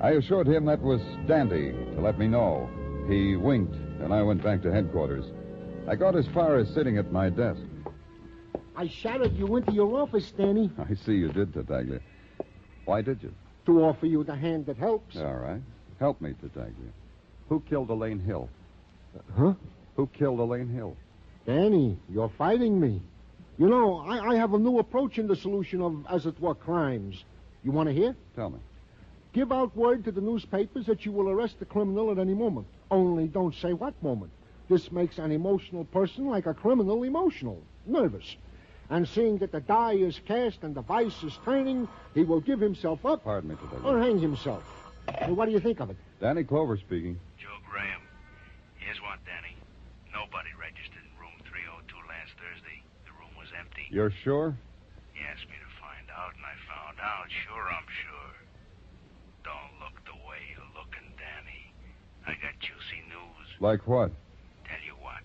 I 0.00 0.10
assured 0.12 0.46
him 0.46 0.66
that 0.66 0.80
was 0.80 1.00
Dandy 1.26 1.72
to 1.72 2.00
let 2.00 2.18
me 2.18 2.28
know. 2.28 2.68
He 3.08 3.36
winked, 3.36 3.74
and 3.74 4.12
I 4.12 4.22
went 4.22 4.42
back 4.42 4.62
to 4.62 4.72
headquarters. 4.72 5.24
I 5.88 5.96
got 5.96 6.16
as 6.16 6.26
far 6.28 6.56
as 6.56 6.68
sitting 6.74 6.98
at 6.98 7.12
my 7.12 7.30
desk. 7.30 7.60
I 8.76 8.88
shouted 8.88 9.36
you 9.36 9.56
into 9.56 9.72
your 9.72 10.00
office, 10.00 10.30
Danny, 10.32 10.70
I 10.78 10.94
see 10.94 11.14
you 11.14 11.32
did, 11.32 11.54
Tartaglia. 11.54 12.00
Why 12.84 13.00
did 13.02 13.22
you? 13.22 13.32
to 13.66 13.82
offer 13.82 14.06
you 14.06 14.22
the 14.24 14.34
hand 14.34 14.66
that 14.66 14.76
helps. 14.76 15.16
All 15.16 15.34
right. 15.34 15.60
Help 15.98 16.20
me, 16.20 16.34
Tartaglia. 16.40 16.90
Who 17.48 17.60
killed 17.68 17.90
Elaine 17.90 18.20
Hill? 18.20 18.48
Huh? 19.36 19.54
Who 19.96 20.06
killed 20.08 20.38
Elaine 20.38 20.68
Hill? 20.68 20.96
Danny, 21.46 21.98
you're 22.08 22.30
fighting 22.38 22.80
me. 22.80 23.02
You 23.58 23.68
know, 23.68 23.98
I, 24.00 24.32
I 24.32 24.36
have 24.36 24.52
a 24.54 24.58
new 24.58 24.78
approach 24.78 25.18
in 25.18 25.26
the 25.26 25.36
solution 25.36 25.80
of, 25.80 26.06
as 26.10 26.26
it 26.26 26.38
were, 26.40 26.54
crimes. 26.54 27.24
You 27.64 27.72
want 27.72 27.88
to 27.88 27.94
hear? 27.94 28.14
Tell 28.34 28.50
me. 28.50 28.58
Give 29.32 29.52
out 29.52 29.76
word 29.76 30.04
to 30.04 30.12
the 30.12 30.20
newspapers 30.20 30.86
that 30.86 31.04
you 31.04 31.12
will 31.12 31.28
arrest 31.28 31.58
the 31.58 31.64
criminal 31.64 32.10
at 32.10 32.18
any 32.18 32.34
moment. 32.34 32.66
Only 32.90 33.28
don't 33.28 33.54
say 33.54 33.72
what 33.72 34.00
moment. 34.02 34.32
This 34.68 34.90
makes 34.90 35.18
an 35.18 35.30
emotional 35.30 35.84
person 35.84 36.26
like 36.26 36.46
a 36.46 36.54
criminal 36.54 37.02
emotional, 37.04 37.62
nervous. 37.86 38.36
And 38.88 39.08
seeing 39.08 39.38
that 39.38 39.52
the 39.52 39.60
die 39.60 39.94
is 39.94 40.20
cast 40.26 40.62
and 40.62 40.74
the 40.74 40.80
vice 40.82 41.22
is 41.22 41.36
turning, 41.44 41.88
he 42.14 42.22
will 42.22 42.40
give 42.40 42.60
himself 42.60 43.04
up 43.04 43.24
Pardon 43.24 43.50
me, 43.50 43.56
or 43.84 43.98
hang 44.00 44.20
himself. 44.20 44.62
Now, 45.20 45.32
what 45.34 45.46
do 45.46 45.52
you 45.52 45.60
think 45.60 45.80
of 45.80 45.90
it? 45.90 45.96
Danny 46.20 46.44
Clover 46.44 46.76
speaking. 46.76 47.18
Joe 47.38 47.48
Graham. 47.68 48.00
Here's 48.76 49.00
what, 49.02 49.18
Danny. 49.26 49.56
Nobody 50.12 50.50
registered 50.58 51.02
in 51.02 51.20
room 51.20 51.34
302 51.50 51.96
last 52.08 52.32
Thursday. 52.38 52.82
The 53.04 53.12
room 53.18 53.30
was 53.38 53.48
empty. 53.58 53.85
You're 53.96 54.12
sure? 54.28 54.52
He 55.16 55.24
asked 55.24 55.48
me 55.48 55.56
to 55.56 55.72
find 55.80 56.04
out, 56.12 56.36
and 56.36 56.44
I 56.44 56.52
found 56.68 57.00
out. 57.00 57.32
Sure, 57.48 57.64
I'm 57.64 57.88
sure. 58.04 58.32
Don't 59.40 59.72
look 59.80 59.96
the 60.04 60.20
way 60.28 60.36
you're 60.52 60.68
looking, 60.76 61.08
Danny. 61.16 61.72
I 62.28 62.36
got 62.44 62.52
juicy 62.60 63.00
news. 63.08 63.48
Like 63.56 63.88
what? 63.88 64.12
Tell 64.68 64.84
you 64.84 65.00
what. 65.00 65.24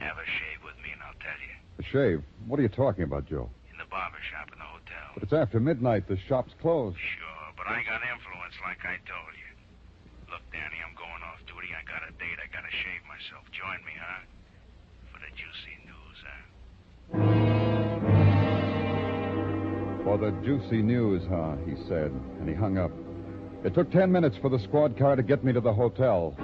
Have 0.00 0.16
a 0.16 0.24
shave 0.24 0.64
with 0.64 0.80
me, 0.80 0.96
and 0.96 1.04
I'll 1.04 1.20
tell 1.20 1.36
you. 1.36 1.52
A 1.52 1.84
shave. 1.92 2.24
What 2.48 2.56
are 2.56 2.64
you 2.64 2.72
talking 2.72 3.04
about, 3.04 3.28
Joe? 3.28 3.52
In 3.68 3.76
the 3.76 3.84
barber 3.92 4.24
shop 4.32 4.48
in 4.48 4.56
the 4.56 4.64
hotel. 4.64 5.12
But 5.12 5.28
it's 5.28 5.36
after 5.36 5.60
midnight. 5.60 6.08
The 6.08 6.16
shop's 6.32 6.56
closed. 6.64 6.96
Sure, 6.96 7.44
but 7.60 7.68
I 7.68 7.84
got 7.84 8.00
influence 8.08 8.56
like 8.64 8.80
I 8.88 8.96
told 9.04 9.27
For 20.08 20.16
the 20.16 20.30
juicy 20.42 20.80
news, 20.80 21.22
huh? 21.28 21.56
He 21.66 21.76
said, 21.86 22.10
and 22.40 22.48
he 22.48 22.54
hung 22.54 22.78
up. 22.78 22.90
It 23.62 23.74
took 23.74 23.90
ten 23.90 24.10
minutes 24.10 24.38
for 24.40 24.48
the 24.48 24.58
squad 24.58 24.96
car 24.96 25.16
to 25.16 25.22
get 25.22 25.44
me 25.44 25.52
to 25.52 25.60
the 25.60 25.74
hotel. 25.74 26.34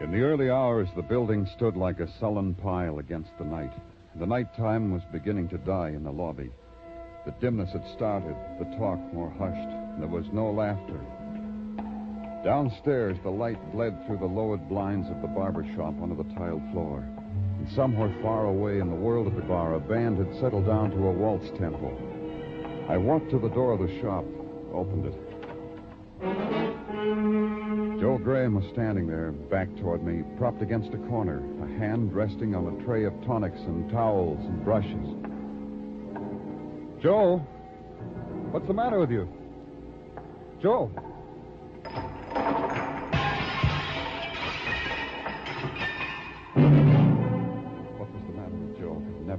In 0.00 0.10
the 0.10 0.22
early 0.22 0.48
hours, 0.48 0.88
the 0.96 1.02
building 1.02 1.46
stood 1.54 1.76
like 1.76 2.00
a 2.00 2.08
sullen 2.18 2.54
pile 2.54 2.98
against 2.98 3.28
the 3.36 3.44
night. 3.44 3.74
The 4.18 4.24
nighttime 4.24 4.90
was 4.90 5.02
beginning 5.12 5.50
to 5.50 5.58
die 5.58 5.90
in 5.90 6.02
the 6.02 6.12
lobby. 6.12 6.50
The 7.26 7.34
dimness 7.38 7.72
had 7.72 7.86
started, 7.94 8.34
the 8.58 8.74
talk 8.78 8.98
more 9.12 9.28
hushed, 9.28 9.68
and 9.68 10.00
there 10.00 10.08
was 10.08 10.24
no 10.32 10.50
laughter. 10.50 10.98
Downstairs, 12.42 13.18
the 13.22 13.28
light 13.28 13.60
bled 13.74 13.98
through 14.06 14.16
the 14.16 14.24
lowered 14.24 14.66
blinds 14.66 15.10
of 15.10 15.20
the 15.20 15.28
barber 15.28 15.66
shop 15.76 15.92
onto 16.00 16.16
the 16.16 16.34
tiled 16.34 16.62
floor. 16.72 17.06
And 17.66 17.74
somewhere 17.74 18.14
far 18.22 18.44
away 18.44 18.78
in 18.78 18.88
the 18.88 18.94
world 18.94 19.26
of 19.26 19.34
the 19.34 19.42
bar, 19.42 19.74
a 19.74 19.80
band 19.80 20.18
had 20.18 20.32
settled 20.40 20.66
down 20.66 20.92
to 20.92 21.08
a 21.08 21.10
waltz 21.10 21.48
tempo. 21.58 21.90
I 22.88 22.96
walked 22.96 23.28
to 23.30 23.40
the 23.40 23.48
door 23.48 23.72
of 23.72 23.80
the 23.80 24.00
shop, 24.00 24.24
opened 24.72 25.06
it. 25.06 25.14
Joe 28.00 28.18
Graham 28.22 28.54
was 28.54 28.64
standing 28.72 29.08
there, 29.08 29.32
back 29.32 29.66
toward 29.80 30.04
me, 30.04 30.22
propped 30.38 30.62
against 30.62 30.94
a 30.94 30.98
corner, 31.08 31.42
a 31.64 31.66
hand 31.78 32.14
resting 32.14 32.54
on 32.54 32.68
a 32.68 32.84
tray 32.84 33.04
of 33.04 33.12
tonics 33.24 33.58
and 33.60 33.90
towels 33.90 34.38
and 34.44 34.64
brushes. 34.64 35.16
Joe, 37.02 37.38
what's 38.52 38.68
the 38.68 38.74
matter 38.74 39.00
with 39.00 39.10
you? 39.10 39.28
Joe. 40.62 40.92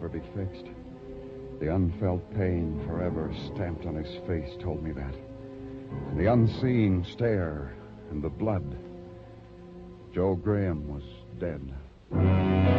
Never 0.08 0.20
be 0.20 0.26
fixed. 0.36 0.68
The 1.60 1.74
unfelt 1.74 2.22
pain 2.36 2.82
forever 2.88 3.34
stamped 3.54 3.86
on 3.86 3.96
his 3.96 4.16
face 4.28 4.50
told 4.62 4.84
me 4.84 4.92
that. 4.92 5.16
And 6.10 6.20
the 6.20 6.32
unseen 6.32 7.06
stare 7.12 7.76
and 8.12 8.24
the 8.24 8.30
blood. 8.30 8.78
Joe 10.14 10.36
Graham 10.36 10.88
was 10.88 11.04
dead. 11.40 12.76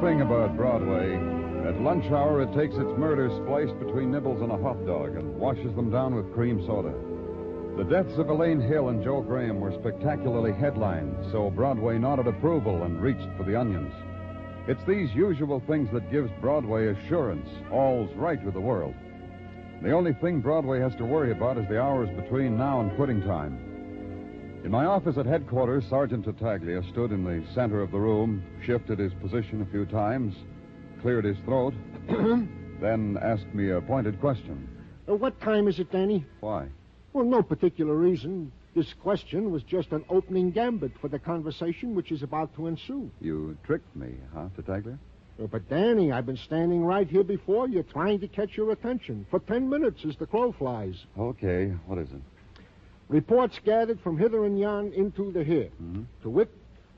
Thing 0.00 0.20
about 0.20 0.56
Broadway. 0.56 1.14
At 1.66 1.80
lunch 1.80 2.04
hour, 2.06 2.42
it 2.42 2.52
takes 2.54 2.74
its 2.74 2.98
murders 2.98 3.32
spliced 3.42 3.78
between 3.78 4.10
nibbles 4.10 4.42
and 4.42 4.52
a 4.52 4.56
hot 4.56 4.84
dog 4.86 5.16
and 5.16 5.36
washes 5.36 5.74
them 5.74 5.90
down 5.90 6.14
with 6.14 6.32
cream 6.34 6.64
soda. 6.66 6.92
The 7.76 7.84
deaths 7.84 8.18
of 8.18 8.28
Elaine 8.28 8.60
Hill 8.60 8.88
and 8.88 9.02
Joe 9.02 9.22
Graham 9.22 9.60
were 9.60 9.72
spectacularly 9.72 10.52
headlined, 10.52 11.16
so 11.32 11.50
Broadway 11.50 11.98
nodded 11.98 12.26
approval 12.26 12.82
and 12.84 13.00
reached 13.00 13.28
for 13.36 13.44
the 13.44 13.58
onions. 13.58 13.92
It's 14.68 14.84
these 14.84 15.14
usual 15.14 15.62
things 15.66 15.88
that 15.92 16.10
gives 16.10 16.30
Broadway 16.40 16.88
assurance 16.88 17.48
all's 17.70 18.14
right 18.14 18.42
with 18.44 18.54
the 18.54 18.60
world. 18.60 18.94
The 19.82 19.92
only 19.92 20.14
thing 20.14 20.40
Broadway 20.40 20.80
has 20.80 20.94
to 20.96 21.04
worry 21.04 21.32
about 21.32 21.58
is 21.58 21.68
the 21.68 21.80
hours 21.80 22.08
between 22.10 22.56
now 22.56 22.80
and 22.80 22.94
quitting 22.96 23.22
time. 23.22 23.73
In 24.64 24.70
my 24.70 24.86
office 24.86 25.18
at 25.18 25.26
headquarters, 25.26 25.84
Sergeant 25.90 26.24
Tartaglia 26.24 26.82
stood 26.90 27.12
in 27.12 27.22
the 27.22 27.44
center 27.54 27.82
of 27.82 27.90
the 27.90 27.98
room, 27.98 28.42
shifted 28.64 28.98
his 28.98 29.12
position 29.14 29.60
a 29.60 29.66
few 29.66 29.84
times, 29.84 30.34
cleared 31.02 31.26
his 31.26 31.36
throat, 31.44 31.74
then 32.08 33.18
asked 33.20 33.52
me 33.52 33.70
a 33.70 33.80
pointed 33.82 34.18
question. 34.20 34.66
Uh, 35.06 35.14
what 35.16 35.38
time 35.42 35.68
is 35.68 35.78
it, 35.78 35.92
Danny? 35.92 36.24
Why? 36.40 36.68
Well, 37.12 37.26
no 37.26 37.42
particular 37.42 37.94
reason. 37.94 38.50
This 38.74 38.94
question 38.94 39.50
was 39.52 39.62
just 39.64 39.92
an 39.92 40.02
opening 40.08 40.50
gambit 40.50 40.92
for 40.98 41.08
the 41.08 41.18
conversation 41.18 41.94
which 41.94 42.10
is 42.10 42.22
about 42.22 42.54
to 42.56 42.66
ensue. 42.66 43.10
You 43.20 43.58
tricked 43.64 43.94
me, 43.94 44.14
huh, 44.32 44.48
Tartaglia? 44.56 44.98
Uh, 45.40 45.46
But, 45.46 45.68
Danny, 45.68 46.10
I've 46.10 46.26
been 46.26 46.38
standing 46.38 46.84
right 46.84 47.06
here 47.06 47.22
before 47.22 47.68
you 47.68 47.82
trying 47.82 48.18
to 48.20 48.28
catch 48.28 48.56
your 48.56 48.72
attention 48.72 49.26
for 49.30 49.40
ten 49.40 49.68
minutes 49.68 50.06
as 50.08 50.16
the 50.16 50.26
crow 50.26 50.52
flies. 50.52 50.94
Okay, 51.18 51.74
what 51.86 51.98
is 51.98 52.08
it? 52.08 52.22
Reports 53.08 53.60
gathered 53.64 54.00
from 54.00 54.16
hither 54.18 54.44
and 54.44 54.58
yon 54.58 54.92
into 54.92 55.30
the 55.30 55.44
here. 55.44 55.68
Mhm. 55.82 56.04
To 56.22 56.30
wit, 56.30 56.50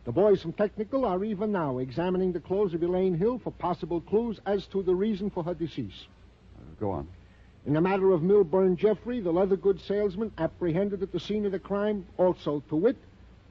the 0.04 0.12
boys 0.12 0.40
from 0.40 0.52
Technical 0.52 1.04
are 1.04 1.22
even 1.24 1.50
now 1.52 1.78
examining 1.78 2.32
the 2.32 2.40
clothes 2.40 2.74
of 2.74 2.82
Elaine 2.82 3.14
Hill 3.14 3.38
for 3.38 3.50
possible 3.50 4.00
clues 4.00 4.40
as 4.46 4.66
to 4.68 4.82
the 4.82 4.94
reason 4.94 5.30
for 5.30 5.42
her 5.42 5.54
decease. 5.54 6.06
Uh, 6.56 6.62
go 6.78 6.90
on. 6.92 7.08
In 7.66 7.72
the 7.72 7.80
matter 7.80 8.12
of 8.12 8.22
Milburn 8.22 8.76
Jeffrey, 8.76 9.18
the 9.18 9.32
leather 9.32 9.56
goods 9.56 9.82
salesman 9.82 10.30
apprehended 10.38 11.02
at 11.02 11.10
the 11.10 11.18
scene 11.18 11.44
of 11.44 11.50
the 11.52 11.58
crime, 11.58 12.06
also 12.16 12.62
to 12.68 12.76
wit, 12.76 12.96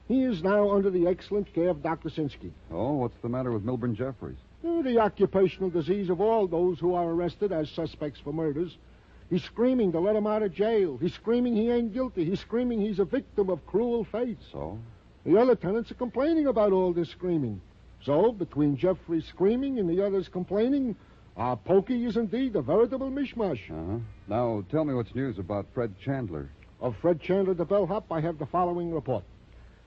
he 0.08 0.22
is 0.22 0.42
now 0.42 0.70
under 0.70 0.88
the 0.88 1.06
excellent 1.06 1.52
care 1.52 1.68
of 1.68 1.82
Dr. 1.82 2.08
Sinsky. 2.08 2.50
Oh, 2.72 2.94
what's 2.94 3.18
the 3.20 3.28
matter 3.28 3.52
with 3.52 3.64
Milburn 3.64 3.94
Jeffries? 3.94 4.38
Uh, 4.66 4.80
The 4.80 4.98
occupational 4.98 5.68
disease 5.68 6.08
of 6.08 6.22
all 6.22 6.46
those 6.46 6.78
who 6.78 6.94
are 6.94 7.10
arrested 7.10 7.52
as 7.52 7.68
suspects 7.68 8.18
for 8.20 8.32
murders. 8.32 8.78
He's 9.28 9.42
screaming 9.42 9.92
to 9.92 10.00
let 10.00 10.14
him 10.14 10.26
out 10.26 10.42
of 10.42 10.52
jail. 10.52 10.98
He's 10.98 11.14
screaming 11.14 11.56
he 11.56 11.70
ain't 11.70 11.92
guilty. 11.92 12.24
He's 12.24 12.40
screaming 12.40 12.80
he's 12.80 13.00
a 13.00 13.04
victim 13.04 13.50
of 13.50 13.66
cruel 13.66 14.04
fate. 14.04 14.38
So? 14.52 14.78
The 15.24 15.36
other 15.36 15.56
tenants 15.56 15.90
are 15.90 15.94
complaining 15.94 16.46
about 16.46 16.72
all 16.72 16.92
this 16.92 17.10
screaming. 17.10 17.60
So, 18.04 18.30
between 18.30 18.76
Jeffries' 18.76 19.24
screaming 19.24 19.80
and 19.80 19.90
the 19.90 20.04
others 20.04 20.28
complaining, 20.28 20.94
our 21.36 21.56
pokey 21.56 22.04
is 22.04 22.16
indeed 22.16 22.54
a 22.54 22.62
veritable 22.62 23.10
mishmash. 23.10 23.68
Uh-huh. 23.68 23.98
Now, 24.28 24.64
tell 24.70 24.84
me 24.84 24.94
what's 24.94 25.14
news 25.14 25.38
about 25.38 25.66
Fred 25.74 25.94
Chandler. 25.98 26.48
Of 26.80 26.94
Fred 26.96 27.20
Chandler, 27.20 27.54
the 27.54 27.64
bellhop, 27.64 28.04
I 28.12 28.20
have 28.20 28.38
the 28.38 28.46
following 28.46 28.92
report. 28.92 29.24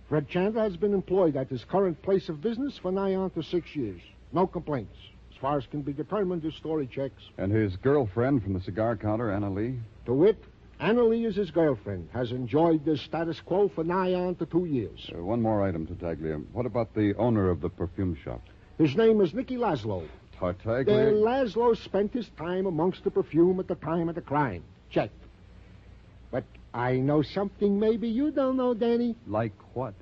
Fred 0.10 0.28
Chandler 0.28 0.64
has 0.64 0.76
been 0.76 0.94
employed 0.94 1.38
at 1.38 1.50
his 1.50 1.64
current 1.64 2.02
place 2.02 2.28
of 2.28 2.42
business 2.42 2.78
for 2.78 2.92
nigh 2.92 3.16
on 3.16 3.30
to 3.32 3.44
six 3.44 3.76
years. 3.76 4.02
No 4.34 4.48
complaints. 4.48 4.98
Far 5.42 5.58
as 5.58 5.66
can 5.68 5.82
be 5.82 5.94
determined, 5.94 6.44
his 6.44 6.56
story 6.56 6.88
checks. 6.88 7.24
And 7.38 7.52
his 7.52 7.78
girlfriend 7.78 8.44
from 8.44 8.54
the 8.54 8.62
cigar 8.62 8.98
counter, 8.98 9.32
Anna 9.32 9.50
Lee? 9.50 9.80
To 10.06 10.14
wit, 10.14 10.44
Anna 10.80 11.04
Lee 11.04 11.26
is 11.26 11.36
his 11.36 11.52
girlfriend, 11.52 12.10
has 12.14 12.32
enjoyed 12.32 12.84
this 12.84 13.02
status 13.02 13.40
quo 13.42 13.70
for 13.70 13.84
nigh 13.84 14.14
on 14.14 14.36
to 14.36 14.46
two 14.46 14.66
years. 14.66 15.10
Uh, 15.14 15.24
one 15.24 15.42
more 15.42 15.64
item, 15.64 15.86
Tartaglia. 15.88 16.38
What 16.52 16.66
about 16.66 16.94
the 16.94 17.14
owner 17.16 17.50
of 17.50 17.62
the 17.62 17.70
perfume 17.70 18.18
shop? 18.24 18.42
His 18.78 18.96
name 18.96 19.22
is 19.22 19.34
Nicky 19.34 19.56
Laszlo. 19.56 20.08
Tartaglia? 20.38 21.10
Uh, 21.10 21.12
Laszlo 21.12 21.76
spent 21.76 22.14
his 22.14 22.30
time 22.38 22.66
amongst 22.66 23.04
the 23.04 23.12
perfume 23.12 23.60
at 23.60 23.68
the 23.68 23.76
time 23.76 24.10
of 24.10 24.16
the 24.16 24.22
crime. 24.22 24.64
Check. 24.90 25.10
But 26.32 26.44
I 26.74 26.98
know 26.98 27.22
something 27.22 27.80
maybe 27.80 28.08
you 28.08 28.32
don't 28.32 28.58
know, 28.58 28.74
Danny. 28.74 29.16
Like 29.28 29.54
what? 29.74 29.94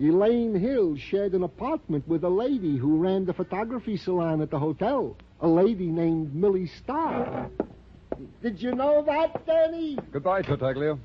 Elaine 0.00 0.56
Hill 0.56 0.96
shared 0.96 1.34
an 1.34 1.44
apartment 1.44 2.06
with 2.08 2.24
a 2.24 2.28
lady 2.28 2.76
who 2.76 2.98
ran 2.98 3.24
the 3.24 3.32
photography 3.32 3.96
salon 3.96 4.40
at 4.40 4.50
the 4.50 4.58
hotel. 4.58 5.16
A 5.40 5.46
lady 5.46 5.86
named 5.86 6.34
Millie 6.34 6.66
Starr. 6.82 7.48
Did 8.42 8.60
you 8.60 8.74
know 8.74 9.04
that, 9.04 9.46
Danny? 9.46 9.96
Goodbye, 10.10 10.42
Tartaglia. 10.42 10.98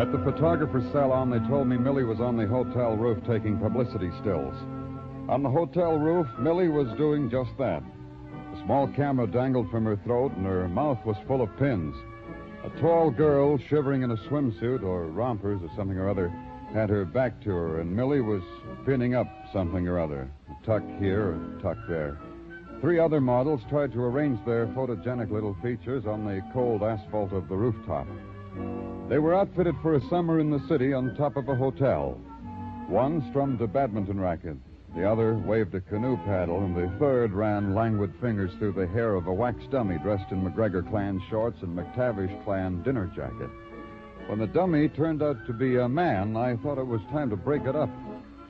At 0.00 0.10
the 0.12 0.18
photographer's 0.24 0.90
salon, 0.90 1.30
they 1.30 1.46
told 1.46 1.68
me 1.68 1.76
Millie 1.76 2.04
was 2.04 2.20
on 2.20 2.36
the 2.36 2.46
hotel 2.46 2.96
roof 2.96 3.22
taking 3.24 3.58
publicity 3.58 4.10
stills. 4.20 4.54
On 5.28 5.42
the 5.44 5.50
hotel 5.50 5.96
roof, 5.96 6.26
Millie 6.38 6.68
was 6.68 6.88
doing 6.96 7.30
just 7.30 7.50
that. 7.58 7.84
A 8.52 8.62
small 8.64 8.88
camera 8.88 9.28
dangled 9.28 9.70
from 9.70 9.84
her 9.84 9.96
throat, 9.96 10.32
and 10.36 10.44
her 10.46 10.66
mouth 10.68 10.98
was 11.04 11.16
full 11.28 11.42
of 11.42 11.56
pins. 11.56 11.94
A 12.62 12.80
tall 12.80 13.10
girl, 13.10 13.56
shivering 13.56 14.02
in 14.02 14.10
a 14.10 14.16
swimsuit 14.16 14.82
or 14.82 15.06
rompers 15.06 15.62
or 15.62 15.70
something 15.76 15.96
or 15.96 16.08
other, 16.08 16.28
had 16.72 16.90
her 16.90 17.04
back 17.04 17.40
to 17.42 17.50
her, 17.50 17.80
and 17.80 17.94
Millie 17.94 18.20
was 18.20 18.42
pinning 18.84 19.14
up 19.14 19.26
something 19.52 19.88
or 19.88 19.98
other. 19.98 20.30
A 20.50 20.66
tuck 20.66 20.82
here, 20.98 21.32
a 21.32 21.62
tuck 21.62 21.78
there. 21.88 22.18
Three 22.80 22.98
other 22.98 23.20
models 23.20 23.62
tried 23.68 23.92
to 23.92 24.02
arrange 24.02 24.38
their 24.44 24.66
photogenic 24.68 25.30
little 25.30 25.56
features 25.62 26.06
on 26.06 26.24
the 26.24 26.42
cold 26.52 26.82
asphalt 26.82 27.32
of 27.32 27.48
the 27.48 27.56
rooftop. 27.56 28.06
They 29.08 29.18
were 29.18 29.34
outfitted 29.34 29.76
for 29.82 29.94
a 29.94 30.08
summer 30.08 30.38
in 30.38 30.50
the 30.50 30.66
city 30.68 30.92
on 30.92 31.14
top 31.16 31.36
of 31.36 31.48
a 31.48 31.54
hotel. 31.54 32.12
One 32.88 33.24
strummed 33.30 33.60
a 33.60 33.66
badminton 33.66 34.20
racket. 34.20 34.56
The 34.94 35.08
other 35.08 35.34
waved 35.34 35.74
a 35.74 35.80
canoe 35.80 36.16
paddle, 36.24 36.64
and 36.64 36.76
the 36.76 36.92
third 36.98 37.32
ran 37.32 37.74
languid 37.74 38.12
fingers 38.20 38.50
through 38.58 38.72
the 38.72 38.88
hair 38.88 39.14
of 39.14 39.28
a 39.28 39.32
wax 39.32 39.58
dummy 39.70 39.98
dressed 39.98 40.32
in 40.32 40.42
McGregor 40.42 40.88
clan 40.90 41.22
shorts 41.30 41.62
and 41.62 41.78
McTavish 41.78 42.44
clan 42.44 42.82
dinner 42.82 43.06
jacket. 43.14 43.50
When 44.26 44.40
the 44.40 44.48
dummy 44.48 44.88
turned 44.88 45.22
out 45.22 45.46
to 45.46 45.52
be 45.52 45.76
a 45.76 45.88
man, 45.88 46.36
I 46.36 46.56
thought 46.56 46.78
it 46.78 46.86
was 46.86 47.00
time 47.12 47.30
to 47.30 47.36
break 47.36 47.64
it 47.66 47.76
up, 47.76 47.90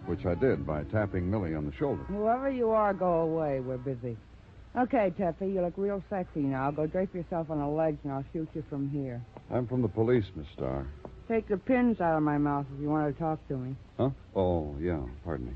which 0.06 0.24
I 0.24 0.34
did 0.34 0.66
by 0.66 0.84
tapping 0.84 1.30
Millie 1.30 1.54
on 1.54 1.66
the 1.66 1.76
shoulder. 1.76 2.02
Whoever 2.04 2.50
you 2.50 2.70
are, 2.70 2.94
go 2.94 3.20
away. 3.20 3.60
We're 3.60 3.76
busy. 3.76 4.16
Okay, 4.76 5.12
Taffy, 5.18 5.48
you 5.48 5.62
look 5.62 5.74
real 5.76 6.02
sexy 6.08 6.40
now. 6.40 6.70
Go 6.70 6.86
drape 6.86 7.14
yourself 7.14 7.50
on 7.50 7.58
a 7.58 7.70
ledge, 7.70 7.98
and 8.04 8.12
I'll 8.12 8.24
shoot 8.32 8.48
you 8.54 8.62
from 8.70 8.88
here. 8.88 9.20
I'm 9.50 9.66
from 9.66 9.82
the 9.82 9.88
police, 9.88 10.24
Miss 10.36 10.46
Starr. 10.54 10.86
Take 11.28 11.48
the 11.48 11.56
pins 11.56 12.00
out 12.00 12.16
of 12.16 12.22
my 12.22 12.38
mouth 12.38 12.66
if 12.74 12.80
you 12.80 12.88
want 12.88 13.12
to 13.12 13.20
talk 13.20 13.46
to 13.48 13.56
me. 13.56 13.74
Huh? 13.98 14.10
Oh, 14.34 14.76
yeah. 14.80 15.00
Pardon 15.24 15.46
me. 15.46 15.52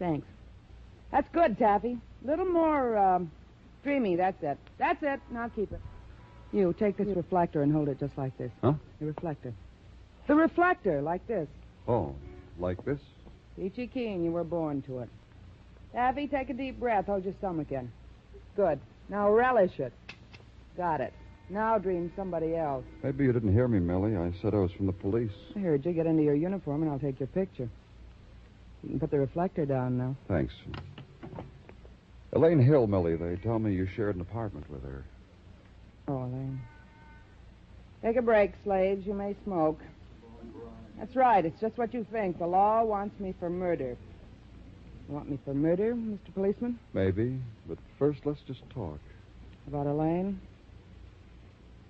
Thanks. 0.00 0.26
That's 1.12 1.28
good, 1.32 1.56
Taffy. 1.58 1.98
A 2.24 2.26
Little 2.26 2.46
more 2.46 2.98
um, 2.98 3.30
dreamy. 3.84 4.16
That's 4.16 4.42
it. 4.42 4.58
That's 4.78 5.00
it. 5.02 5.20
Now 5.30 5.48
keep 5.54 5.70
it. 5.70 5.80
You 6.52 6.74
take 6.76 6.96
this 6.96 7.14
reflector 7.16 7.62
and 7.62 7.72
hold 7.72 7.88
it 7.88 8.00
just 8.00 8.18
like 8.18 8.36
this. 8.36 8.50
Huh? 8.60 8.72
The 8.98 9.06
reflector. 9.06 9.54
The 10.26 10.34
reflector, 10.34 11.00
like 11.00 11.24
this. 11.28 11.46
Oh, 11.86 12.14
like 12.58 12.84
this? 12.84 12.98
Peachy 13.56 13.86
keen, 13.86 14.24
you 14.24 14.32
were 14.32 14.44
born 14.44 14.82
to 14.82 15.00
it. 15.00 15.08
Taffy, 15.92 16.26
take 16.26 16.50
a 16.50 16.54
deep 16.54 16.80
breath. 16.80 17.06
Hold 17.06 17.24
your 17.24 17.34
stomach 17.38 17.70
in. 17.70 17.90
Good. 18.56 18.80
Now 19.08 19.30
relish 19.30 19.78
it. 19.78 19.92
Got 20.76 21.00
it. 21.00 21.12
Now 21.48 21.78
dream 21.78 22.12
somebody 22.16 22.56
else. 22.56 22.84
Maybe 23.02 23.24
you 23.24 23.32
didn't 23.32 23.52
hear 23.52 23.66
me, 23.66 23.80
Millie. 23.80 24.16
I 24.16 24.32
said 24.40 24.54
I 24.54 24.58
was 24.58 24.70
from 24.72 24.86
the 24.86 24.92
police. 24.92 25.32
I 25.56 25.58
heard 25.58 25.84
you. 25.84 25.92
Get 25.92 26.06
into 26.06 26.22
your 26.22 26.36
uniform 26.36 26.82
and 26.82 26.90
I'll 26.90 26.98
take 26.98 27.18
your 27.18 27.26
picture. 27.28 27.68
You 28.82 28.90
can 28.90 29.00
put 29.00 29.10
the 29.10 29.18
reflector 29.18 29.66
down 29.66 29.98
now. 29.98 30.16
Thanks. 30.28 30.54
Elaine 32.32 32.60
Hill, 32.60 32.86
Millie, 32.86 33.16
they 33.16 33.36
tell 33.36 33.58
me 33.58 33.74
you 33.74 33.86
shared 33.96 34.14
an 34.14 34.20
apartment 34.20 34.70
with 34.70 34.82
her. 34.82 35.04
Oh, 36.08 36.24
Elaine. 36.24 36.60
Take 38.02 38.16
a 38.16 38.22
break, 38.22 38.52
slaves. 38.64 39.06
You 39.06 39.14
may 39.14 39.36
smoke. 39.44 39.80
That's 40.98 41.14
right. 41.16 41.44
It's 41.44 41.60
just 41.60 41.76
what 41.76 41.92
you 41.92 42.06
think. 42.10 42.38
The 42.38 42.46
law 42.46 42.82
wants 42.84 43.18
me 43.20 43.34
for 43.38 43.50
murder. 43.50 43.96
You 45.08 45.14
want 45.14 45.28
me 45.28 45.38
for 45.44 45.54
murder, 45.54 45.94
Mr. 45.94 46.32
Policeman? 46.34 46.78
Maybe, 46.94 47.38
but 47.66 47.78
first 47.98 48.20
let's 48.24 48.40
just 48.46 48.62
talk. 48.70 48.98
About 49.66 49.86
Elaine? 49.86 50.40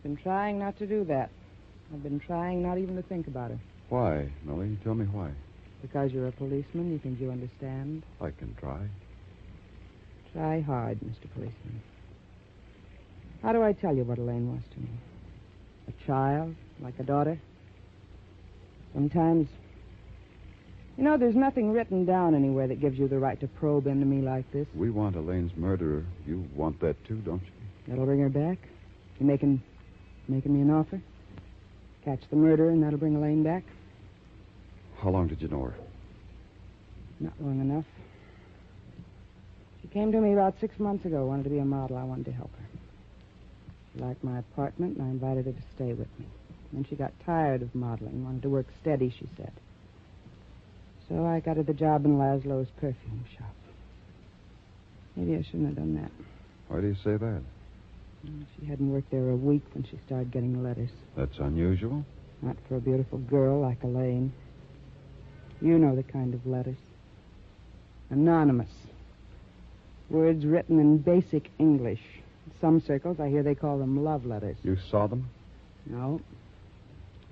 Been 0.03 0.17
trying 0.17 0.59
not 0.59 0.79
to 0.79 0.87
do 0.87 1.05
that. 1.05 1.31
I've 1.93 2.03
been 2.03 2.21
trying 2.21 2.63
not 2.63 2.79
even 2.79 2.97
to 2.97 3.03
think 3.03 3.27
about 3.27 3.51
her. 3.51 3.59
Why, 3.89 4.31
Millie? 4.45 4.79
Tell 4.83 4.95
me 4.95 5.05
why. 5.07 5.33
Because 5.83 6.13
you're 6.13 6.27
a 6.27 6.33
policeman, 6.33 6.93
you 6.93 6.99
think 6.99 7.21
you 7.21 7.31
understand? 7.31 8.03
I 8.21 8.31
can 8.31 8.55
try. 8.57 8.89
Try 10.33 10.61
hard, 10.61 11.01
Mr. 11.01 11.33
Policeman. 11.35 11.83
How 13.43 13.53
do 13.53 13.63
I 13.63 13.73
tell 13.73 13.97
you 13.97 14.05
what 14.05 14.19
Elaine 14.19 14.53
was 14.53 14.63
to 14.75 14.81
me? 14.81 14.91
A 15.89 16.07
child, 16.07 16.55
like 16.81 16.95
a 16.99 17.03
daughter? 17.03 17.41
Sometimes. 18.93 19.49
You 20.99 21.05
know, 21.05 21.17
there's 21.17 21.35
nothing 21.35 21.73
written 21.73 22.05
down 22.05 22.35
anywhere 22.35 22.69
that 22.69 22.81
gives 22.81 22.99
you 22.99 23.09
the 23.09 23.19
right 23.19 23.41
to 23.41 23.49
probe 23.49 23.87
into 23.87 24.05
me 24.05 24.21
like 24.21 24.51
this. 24.53 24.67
We 24.75 24.91
want 24.91 25.17
Elaine's 25.17 25.57
murderer. 25.57 26.05
You 26.27 26.47
want 26.55 26.79
that 26.81 27.03
too, 27.07 27.17
don't 27.17 27.43
you? 27.43 27.51
That'll 27.89 28.05
bring 28.05 28.21
her 28.21 28.29
back. 28.29 28.59
You 29.19 29.27
making 29.27 29.63
making 30.29 30.55
me 30.55 30.61
an 30.61 30.71
offer? 30.71 31.01
Catch 32.05 32.21
the 32.31 32.37
murderer 32.37 32.71
and 32.71 32.83
that'll 32.83 32.99
bring 32.99 33.17
Elaine 33.17 33.43
back? 33.43 33.65
How 35.03 35.09
long 35.11 35.29
did 35.29 35.41
you 35.41 35.49
know 35.49 35.63
her? 35.63 35.75
Not 37.21 37.33
long 37.41 37.61
enough. 37.61 37.87
She 39.81 39.89
came 39.89 40.13
to 40.13 40.21
me 40.21 40.35
about 40.35 40.55
six 40.61 40.79
months 40.79 41.07
ago, 41.07 41.25
wanted 41.27 41.45
to 41.45 41.51
be 41.51 41.59
a 41.59 41.65
model. 41.65 41.97
I 41.97 42.05
wanted 42.05 42.27
to 42.27 42.33
help 42.33 42.51
her. 42.53 42.67
She 43.95 44.01
liked 44.01 44.23
my 44.23 44.39
apartment, 44.39 44.99
and 44.99 45.07
I 45.07 45.11
invited 45.11 45.47
her 45.47 45.53
to 45.53 45.63
stay 45.75 45.95
with 45.95 46.09
me. 46.19 46.27
Then 46.73 46.85
she 46.89 46.97
got 46.97 47.13
tired 47.25 47.63
of 47.63 47.75
modeling, 47.75 48.25
wanted 48.25 48.43
to 48.43 48.51
work 48.51 48.67
steady, 48.81 49.11
she 49.11 49.29
said. 49.37 49.53
So 51.09 51.27
I 51.27 51.41
got 51.41 51.57
her 51.57 51.63
the 51.63 51.75
job 51.75 52.05
in 52.05 52.19
Laszlo's 52.19 52.69
perfume 52.77 53.25
shop. 53.37 53.55
Maybe 55.17 55.35
I 55.35 55.43
shouldn't 55.43 55.67
have 55.67 55.77
done 55.77 55.95
that. 55.97 56.13
Why 56.69 56.81
do 56.81 56.87
you 56.87 56.97
say 57.03 57.17
that? 57.17 57.43
She 58.59 58.67
hadn't 58.67 58.93
worked 58.93 59.11
there 59.11 59.31
a 59.31 59.37
week 59.37 59.63
when 59.73 59.83
she 59.85 59.99
started 60.07 60.31
getting 60.31 60.63
letters. 60.63 60.91
That's 61.17 61.39
unusual. 61.39 62.05
Not 62.43 62.57
for 62.69 62.77
a 62.77 62.81
beautiful 62.81 63.19
girl 63.19 63.61
like 63.61 63.83
Elaine. 63.83 64.33
You 65.61 65.79
know 65.79 65.95
the 65.95 66.03
kind 66.03 66.35
of 66.35 66.47
letters. 66.47 66.77
Anonymous. 68.09 68.71
Words 70.09 70.45
written 70.45 70.81
in 70.81 70.99
basic 70.99 71.51
English. 71.59 72.01
In 72.47 72.53
some 72.61 72.81
circles, 72.81 73.21
I 73.21 73.29
hear 73.29 73.43
they 73.43 73.55
call 73.55 73.79
them 73.79 74.03
love 74.03 74.27
letters. 74.27 74.57
You 74.63 74.77
saw 74.91 75.07
them? 75.07 75.29
No. 75.87 76.21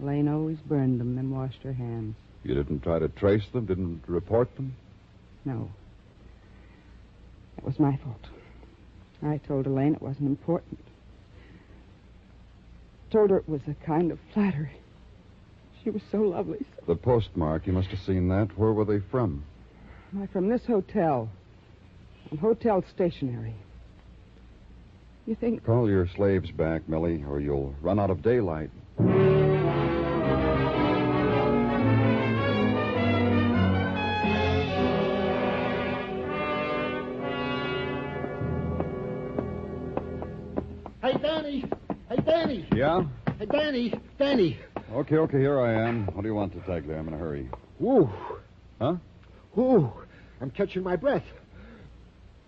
Elaine 0.01 0.29
always 0.29 0.59
burned 0.59 1.01
them, 1.01 1.17
then 1.17 1.31
washed 1.31 1.63
her 1.63 1.73
hands. 1.73 2.15
You 2.45 2.55
didn't 2.55 2.83
try 2.83 2.99
to 2.99 3.09
trace 3.09 3.47
them? 3.53 3.67
Didn't 3.67 4.03
report 4.07 4.55
them? 4.57 4.77
No. 5.45 5.71
That 7.57 7.65
was 7.65 7.81
my 7.81 7.97
fault. 7.97 8.27
I 9.23 9.39
told 9.39 9.67
Elaine 9.67 9.95
it 9.95 10.03
wasn't 10.03 10.29
important. 10.29 10.79
Told 13.11 13.31
her 13.31 13.39
it 13.39 13.49
was 13.49 13.63
a 13.67 13.75
kind 13.85 14.13
of 14.13 14.19
flattery. 14.33 14.77
She 15.89 15.93
was 15.93 16.03
so 16.13 16.19
lovely. 16.19 16.59
So... 16.77 16.93
The 16.93 16.97
postmark, 16.97 17.67
you 17.67 17.73
must 17.73 17.89
have 17.89 18.01
seen 18.01 18.29
that. 18.29 18.49
Where 18.59 18.75
were 18.75 18.85
they 18.85 18.99
from? 19.11 19.43
Why, 20.13 20.27
from 20.27 20.47
this 20.47 20.61
hotel. 20.67 21.31
On 22.31 22.37
hotel 22.37 22.85
stationery. 22.95 23.55
You 25.25 25.35
think. 25.35 25.65
Call 25.65 25.89
your 25.89 26.07
slaves 26.15 26.51
back, 26.51 26.87
Millie, 26.91 27.25
or 27.27 27.41
you'll 27.41 27.75
run 27.81 27.99
out 27.99 28.11
of 28.11 28.21
daylight. 28.21 28.69
Hey, 41.01 41.17
Danny. 41.23 41.65
Hey, 42.11 42.17
Danny. 42.27 42.69
Yeah? 42.77 43.05
Hey, 43.39 43.47
Danny. 43.47 43.95
Danny. 44.19 44.59
Okay, 44.91 45.17
okay, 45.17 45.39
here 45.39 45.61
I 45.61 45.75
am. 45.75 46.07
What 46.07 46.23
do 46.23 46.29
you 46.29 46.35
want 46.35 46.55
there? 46.67 46.99
I'm 46.99 47.09
in 47.09 47.15
a 47.15 47.19
hurry. 47.19 47.51
Woo. 47.79 48.11
Huh? 48.81 48.97
Woo. 49.55 49.93
I'm 50.41 50.51
catching 50.51 50.83
my 50.83 50.97
breath. 50.97 51.25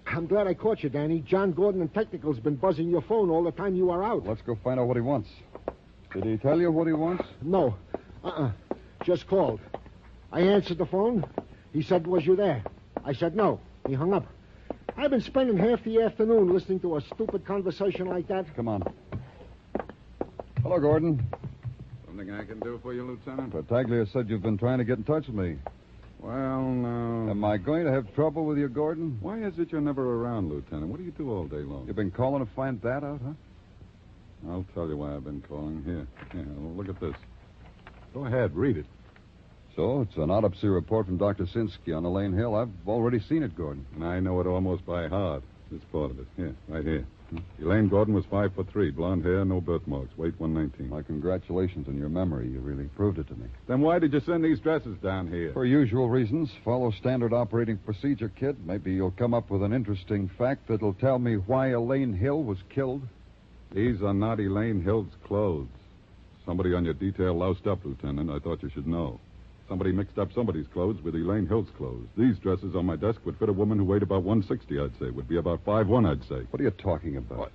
I'm 0.07 0.27
glad 0.27 0.47
I 0.47 0.55
caught 0.55 0.83
you, 0.83 0.89
Danny. 0.89 1.21
John 1.21 1.53
Gordon 1.53 1.83
and 1.83 1.93
Technical's 1.93 2.41
been 2.41 2.57
buzzing 2.57 2.89
your 2.89 3.03
phone 3.03 3.29
all 3.29 3.45
the 3.45 3.53
time 3.53 3.77
you 3.77 3.91
are 3.91 4.03
out. 4.03 4.27
Let's 4.27 4.41
go 4.41 4.57
find 4.65 4.81
out 4.81 4.87
what 4.87 4.97
he 4.97 5.03
wants. 5.03 5.29
Did 6.15 6.25
he 6.25 6.39
tell 6.39 6.59
you 6.59 6.73
what 6.73 6.87
he 6.87 6.95
wants? 6.95 7.25
No. 7.43 7.77
Uh-uh. 8.25 8.53
Just 9.05 9.27
called. 9.27 9.61
I 10.33 10.41
answered 10.41 10.79
the 10.79 10.87
phone. 10.87 11.27
He 11.75 11.83
said, 11.83 12.07
was 12.07 12.25
you 12.25 12.37
there? 12.37 12.65
I 13.05 13.13
said 13.13 13.37
no. 13.37 13.61
He 13.87 13.93
hung 13.93 14.15
up. 14.15 14.27
I've 14.97 15.11
been 15.11 15.21
spending 15.21 15.59
half 15.59 15.85
the 15.85 16.01
afternoon 16.01 16.53
listening 16.53 16.81
to 16.81 16.97
a 16.97 17.03
stupid 17.03 17.45
conversation 17.45 18.07
like 18.07 18.29
that. 18.29 18.47
Come 18.57 18.69
on. 18.69 18.83
Hello, 20.63 20.79
Gordon. 20.81 21.27
Something 22.11 22.35
I 22.35 22.45
can 22.45 22.59
do 22.59 22.81
for 22.83 22.93
you, 22.93 23.07
Lieutenant? 23.07 23.53
Tartaglia 23.53 24.05
said 24.13 24.29
you've 24.29 24.43
been 24.43 24.59
trying 24.59 24.79
to 24.79 24.85
get 24.85 24.99
in 24.99 25.05
touch 25.05 25.29
with 25.29 25.37
me. 25.37 25.59
Well, 26.19 26.63
now. 26.63 27.31
Am 27.31 27.45
I 27.45 27.57
going 27.57 27.85
to 27.85 27.93
have 27.93 28.13
trouble 28.17 28.47
with 28.47 28.59
you, 28.59 28.69
Gordon? 28.69 29.17
Why 29.21 29.39
is 29.39 29.57
it 29.59 29.71
you're 29.71 29.81
never 29.81 30.17
around, 30.17 30.51
Lieutenant? 30.51 30.89
What 30.89 30.99
do 30.99 31.05
you 31.05 31.13
do 31.13 31.31
all 31.31 31.45
day 31.45 31.59
long? 31.59 31.87
You've 31.87 31.95
been 31.95 32.11
calling 32.11 32.45
to 32.45 32.53
find 32.55 32.83
that 32.83 33.05
out, 33.05 33.21
huh? 33.25 33.33
I'll 34.49 34.67
tell 34.75 34.89
you 34.89 34.97
why 34.97 35.15
I've 35.15 35.23
been 35.23 35.41
calling. 35.43 35.85
Here, 35.85 36.07
here, 36.33 36.47
look 36.75 36.89
at 36.89 36.99
this. 36.99 37.15
Go 38.13 38.27
ahead, 38.27 38.57
read 38.57 38.79
it. 38.79 38.87
So, 39.77 40.01
it's 40.01 40.17
an 40.17 40.33
autopsy 40.33 40.67
report 40.67 41.07
from 41.07 41.17
Dr. 41.17 41.45
Sinsky 41.45 41.97
on 41.97 42.05
Elaine 42.05 42.33
Hill. 42.33 42.57
I've 42.57 42.89
already 42.89 43.21
seen 43.21 43.45
it, 43.45 43.57
Gordon. 43.57 43.87
And 43.95 44.05
I 44.05 44.19
know 44.19 44.41
it 44.41 44.49
almost 44.49 44.85
by 44.85 45.07
heart. 45.07 45.45
This 45.71 45.83
part 45.93 46.11
of 46.11 46.19
it. 46.19 46.27
Here, 46.37 46.57
right 46.67 46.85
here. 46.85 47.07
Elaine 47.61 47.89
Gordon 47.89 48.15
was 48.15 48.25
five 48.31 48.55
foot 48.55 48.69
three, 48.71 48.91
blonde 48.91 49.25
hair, 49.25 49.45
no 49.45 49.61
birthmarks, 49.61 50.17
weight 50.17 50.39
119. 50.39 50.89
My 50.89 51.03
congratulations 51.03 51.89
on 51.89 51.97
your 51.97 52.09
memory. 52.09 52.49
You 52.49 52.61
really 52.61 52.89
proved 52.97 53.19
it 53.19 53.29
to 53.29 53.35
me. 53.35 53.47
Then 53.69 53.81
why 53.81 53.99
did 53.99 54.13
you 54.13 54.21
send 54.21 54.45
these 54.45 54.61
dresses 54.61 54.97
down 54.99 55.29
here? 55.29 55.53
For 55.53 55.65
usual 55.65 56.09
reasons. 56.09 56.51
Follow 56.65 56.91
standard 56.91 57.33
operating 57.33 57.79
procedure, 57.79 58.29
kid. 58.29 58.57
Maybe 58.67 58.93
you'll 58.93 59.11
come 59.13 59.35
up 59.35 59.51
with 59.51 59.63
an 59.63 59.73
interesting 59.73 60.29
fact 60.39 60.69
that'll 60.69 60.95
tell 60.95 61.19
me 61.19 61.35
why 61.37 61.69
Elaine 61.69 62.15
Hill 62.15 62.43
was 62.43 62.59
killed. 62.69 63.03
These 63.73 64.03
are 64.03 64.15
not 64.15 64.41
Elaine 64.41 64.83
Hill's 64.83 65.13
clothes. 65.25 65.69
Somebody 66.45 66.75
on 66.75 66.85
your 66.85 66.95
detail 66.95 67.35
loused 67.35 67.67
up, 67.67 67.85
Lieutenant. 67.85 68.31
I 68.31 68.39
thought 68.39 68.63
you 68.63 68.71
should 68.71 68.87
know. 68.87 69.21
Somebody 69.71 69.93
mixed 69.93 70.19
up 70.19 70.33
somebody's 70.35 70.67
clothes 70.67 71.01
with 71.01 71.15
Elaine 71.15 71.47
Hill's 71.47 71.69
clothes. 71.79 72.09
These 72.17 72.41
dresses 72.41 72.75
on 72.75 72.87
my 72.87 72.97
desk 72.97 73.21
would 73.25 73.39
fit 73.39 73.49
a 73.49 73.53
woman 73.53 73.79
who 73.79 73.85
weighed 73.85 74.03
about 74.03 74.25
160, 74.25 74.81
I'd 74.81 74.99
say. 74.99 75.11
Would 75.11 75.29
be 75.29 75.37
about 75.37 75.65
5'1, 75.65 76.11
I'd 76.11 76.25
say. 76.29 76.45
What 76.51 76.61
are 76.61 76.65
you 76.65 76.73
talking 76.73 77.17
about? 77.17 77.39
What? 77.39 77.53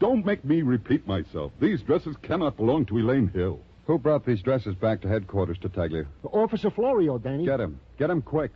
Don't 0.00 0.24
make 0.24 0.42
me 0.46 0.62
repeat 0.62 1.06
myself. 1.06 1.52
These 1.60 1.82
dresses 1.82 2.16
cannot 2.22 2.56
belong 2.56 2.86
to 2.86 2.96
Elaine 2.96 3.28
Hill. 3.28 3.60
Who 3.86 3.98
brought 3.98 4.24
these 4.24 4.40
dresses 4.40 4.76
back 4.76 5.02
to 5.02 5.08
headquarters, 5.08 5.58
Taglia? 5.58 6.06
Officer 6.32 6.70
Florio, 6.70 7.18
Danny. 7.18 7.44
Get 7.44 7.60
him. 7.60 7.78
Get 7.98 8.08
him 8.08 8.22
quick. 8.22 8.52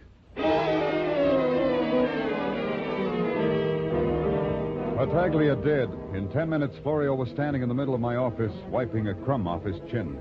Tartaglia 4.97 5.57
did. 5.57 5.91
In 6.15 6.31
ten 6.33 6.49
minutes, 6.49 6.79
Florio 6.83 7.15
was 7.15 7.29
standing 7.29 7.61
in 7.63 7.69
the 7.69 7.75
middle 7.75 7.95
of 7.95 8.01
my 8.01 8.17
office, 8.17 8.55
wiping 8.71 9.09
a 9.09 9.15
crumb 9.15 9.47
off 9.47 9.65
his 9.65 9.77
chin. 9.91 10.17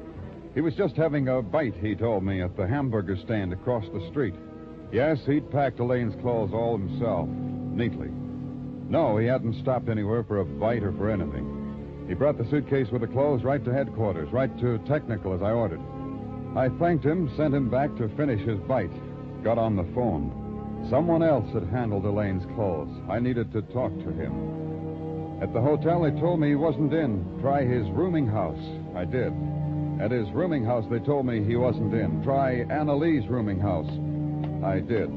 He 0.54 0.62
was 0.62 0.76
just 0.76 0.96
having 0.96 1.30
a 1.30 1.42
bite, 1.42 1.76
he 1.76 1.96
told 1.96 2.24
me, 2.24 2.42
at 2.42 2.58
the 2.58 2.68
hamburger 2.68 3.16
stand 3.16 3.54
across 3.54 3.86
the 3.94 4.06
street. 4.10 4.36
Yes, 4.92 5.20
he'd 5.26 5.50
packed 5.50 5.80
Elaine's 5.80 6.20
clothes 6.22 6.52
all 6.54 6.78
himself, 6.78 7.30
neatly. 7.30 8.10
No, 8.90 9.18
he 9.18 9.26
hadn't 9.28 9.62
stopped 9.62 9.88
anywhere 9.88 10.24
for 10.24 10.40
a 10.40 10.46
bite 10.46 10.84
or 10.84 10.92
for 10.92 11.10
anything. 11.10 12.06
He 12.10 12.14
brought 12.14 12.38
the 12.38 12.50
suitcase 12.50 12.90
with 12.92 13.00
the 13.00 13.08
clothes 13.08 13.44
right 13.44 13.64
to 13.64 13.72
headquarters, 13.72 14.34
right 14.34 14.52
to 14.60 14.78
technical 14.80 15.34
as 15.34 15.42
I 15.42 15.52
ordered. 15.52 15.80
I 16.58 16.68
thanked 16.78 17.06
him, 17.06 17.32
sent 17.38 17.54
him 17.54 17.70
back 17.70 17.96
to 17.96 18.10
finish 18.18 18.42
his 18.42 18.60
bite, 18.60 18.92
got 19.46 19.58
on 19.58 19.78
the 19.78 19.88
phone. 19.96 20.86
Someone 20.90 21.24
else 21.24 21.50
had 21.54 21.64
handled 21.70 22.04
Elaine's 22.04 22.46
clothes. 22.56 22.92
I 23.10 23.20
needed 23.20 23.54
to 23.54 23.62
talk 23.62 23.94
to 24.00 24.12
him. 24.12 25.40
At 25.42 25.54
the 25.54 25.62
hotel, 25.62 26.02
they 26.02 26.12
told 26.20 26.42
me 26.42 26.50
he 26.50 26.56
wasn't 26.56 26.92
in. 26.92 27.40
Try 27.40 27.64
his 27.64 27.90
rooming 27.92 28.28
house. 28.28 28.60
I 28.94 29.06
did. 29.06 29.32
At 30.02 30.10
his 30.10 30.28
rooming 30.32 30.66
house, 30.66 30.84
they 30.90 30.98
told 30.98 31.28
me 31.28 31.44
he 31.44 31.56
wasn't 31.56 31.94
in. 31.94 32.24
Try 32.24 32.66
Anna 32.72 32.96
Lee's 32.96 33.28
rooming 33.28 33.60
house. 33.60 33.86
I 34.66 34.80
did. 34.80 35.10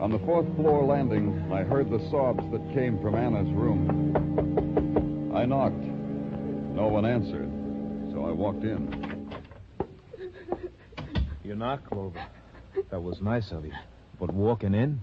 On 0.00 0.10
the 0.10 0.18
fourth 0.20 0.46
floor 0.56 0.82
landing, 0.82 1.52
I 1.52 1.62
heard 1.62 1.90
the 1.90 1.98
sobs 2.10 2.42
that 2.50 2.72
came 2.72 2.98
from 3.02 3.14
Anna's 3.14 3.52
room. 3.52 5.32
I 5.36 5.44
knocked. 5.44 5.74
No 5.74 6.88
one 6.88 7.04
answered, 7.04 7.50
so 8.12 8.24
I 8.24 8.30
walked 8.30 8.64
in. 8.64 9.30
You 11.44 11.54
knocked, 11.54 11.90
Clover. 11.90 12.24
That 12.90 13.02
was 13.02 13.20
nice 13.20 13.50
of 13.52 13.66
you. 13.66 13.74
But 14.18 14.32
walking 14.32 14.72
in? 14.72 15.00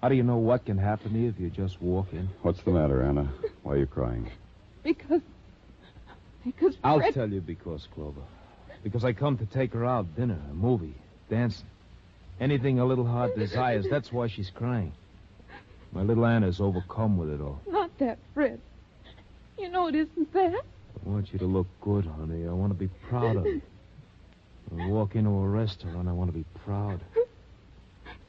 How 0.00 0.08
do 0.08 0.14
you 0.14 0.22
know 0.22 0.36
what 0.36 0.66
can 0.66 0.78
happen 0.78 1.14
to 1.14 1.18
you 1.18 1.30
if 1.30 1.40
you 1.40 1.50
just 1.50 1.82
walk 1.82 2.12
in? 2.12 2.28
What's 2.42 2.62
the 2.62 2.70
matter, 2.70 3.02
Anna? 3.02 3.32
Why 3.64 3.72
are 3.72 3.78
you 3.78 3.86
crying? 3.86 4.30
Because. 4.84 5.20
Because 6.44 6.76
I'll 6.84 6.98
Fred... 6.98 7.14
tell 7.14 7.30
you 7.30 7.40
because, 7.40 7.88
Clover. 7.94 8.20
Because 8.82 9.04
I 9.04 9.12
come 9.12 9.38
to 9.38 9.46
take 9.46 9.72
her 9.72 9.84
out, 9.84 10.14
dinner, 10.14 10.38
a 10.50 10.54
movie, 10.54 10.94
dancing. 11.30 11.66
Anything 12.40 12.80
a 12.80 12.84
little 12.84 13.06
heart 13.06 13.36
desires, 13.38 13.86
that's 13.88 14.12
why 14.12 14.26
she's 14.28 14.50
crying. 14.50 14.92
My 15.92 16.02
little 16.02 16.26
Anna's 16.26 16.60
overcome 16.60 17.16
with 17.16 17.30
it 17.30 17.40
all. 17.40 17.60
Not 17.68 17.96
that, 17.98 18.18
Fred. 18.34 18.60
You 19.58 19.68
know 19.68 19.86
it 19.86 19.94
isn't 19.94 20.32
that. 20.32 20.54
I 20.54 21.08
want 21.08 21.32
you 21.32 21.38
to 21.38 21.46
look 21.46 21.68
good, 21.80 22.04
honey. 22.04 22.46
I 22.46 22.52
want 22.52 22.72
to 22.72 22.78
be 22.78 22.88
proud 23.08 23.36
of 23.36 23.46
you. 23.46 23.62
I 24.76 24.88
walk 24.88 25.14
into 25.14 25.30
a 25.30 25.48
restaurant, 25.48 26.08
I 26.08 26.12
want 26.12 26.30
to 26.30 26.36
be 26.36 26.44
proud. 26.64 27.00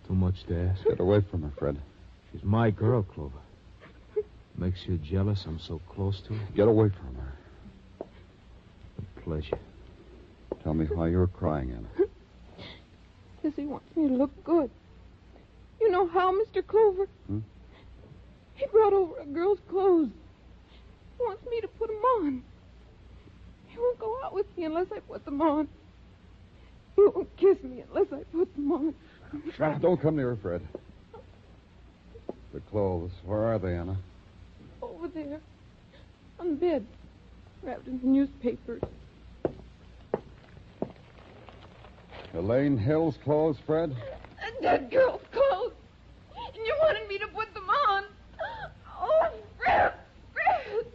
Too 0.08 0.14
much 0.14 0.44
to 0.48 0.70
ask. 0.70 0.84
Get 0.84 1.00
away 1.00 1.22
from 1.22 1.42
her, 1.42 1.52
Fred. 1.58 1.80
She's 2.32 2.44
my 2.44 2.70
girl, 2.70 3.02
Clover. 3.02 3.40
Makes 4.58 4.86
you 4.86 4.98
jealous 4.98 5.46
I'm 5.48 5.60
so 5.60 5.82
close 5.90 6.22
to 6.28 6.34
her? 6.34 6.48
Get 6.56 6.68
away 6.68 6.90
from 6.90 7.16
her. 7.16 7.34
Tell 10.64 10.74
me 10.74 10.86
why 10.86 11.08
you're 11.08 11.28
crying, 11.28 11.72
Anna. 11.72 12.08
Because 13.42 13.58
he 13.58 13.68
wants 13.68 13.96
me 13.96 14.08
to 14.08 14.14
look 14.16 14.44
good. 14.44 14.72
You 15.80 15.92
know 15.92 16.08
how, 16.08 16.34
Mr. 16.34 16.66
Clover? 16.66 17.08
Hmm? 17.28 17.40
He 18.56 18.66
brought 18.72 18.92
over 18.92 19.20
a 19.20 19.26
girl's 19.26 19.60
clothes. 19.70 20.10
He 21.18 21.24
wants 21.24 21.44
me 21.48 21.62
to 21.62 21.68
put 21.68 21.90
them 21.90 21.98
on. 21.98 22.44
He 23.68 23.78
won't 23.78 24.00
go 24.00 24.18
out 24.24 24.34
with 24.34 24.48
me 24.58 24.64
unless 24.64 24.88
I 24.92 25.00
put 25.02 25.26
them 25.26 25.42
on. 25.42 25.68
He 26.96 27.04
won't 27.04 27.38
kiss 27.38 27.62
me 27.62 27.84
unless 27.88 28.08
I 28.12 28.24
put 28.36 28.52
them 28.56 28.72
on. 28.72 28.96
Ah, 29.60 29.78
don't 29.80 30.02
come 30.02 30.16
near 30.16 30.30
her, 30.30 30.38
Fred. 30.38 30.62
The 32.52 32.62
clothes. 32.62 33.12
Where 33.26 33.44
are 33.44 33.60
they, 33.60 33.76
Anna? 33.76 33.98
Over 34.82 35.08
there. 35.10 35.40
On 36.40 36.52
the 36.52 36.56
bed. 36.56 36.86
Wrapped 37.62 37.88
in 37.88 38.00
newspapers. 38.02 38.82
Elaine 42.36 42.78
Hill's 42.78 43.16
clothes, 43.24 43.58
Fred? 43.66 43.96
And 44.44 44.66
that 44.66 44.92
girl's 44.92 45.22
clothes. 45.32 45.74
And 46.36 46.56
you 46.66 46.76
wanted 46.82 47.08
me 47.08 47.18
to 47.20 47.28
put 47.28 47.54
them 47.54 47.70
on. 47.70 48.04
Oh, 49.00 49.30
Fred! 49.58 49.94
Fred! 50.34 50.86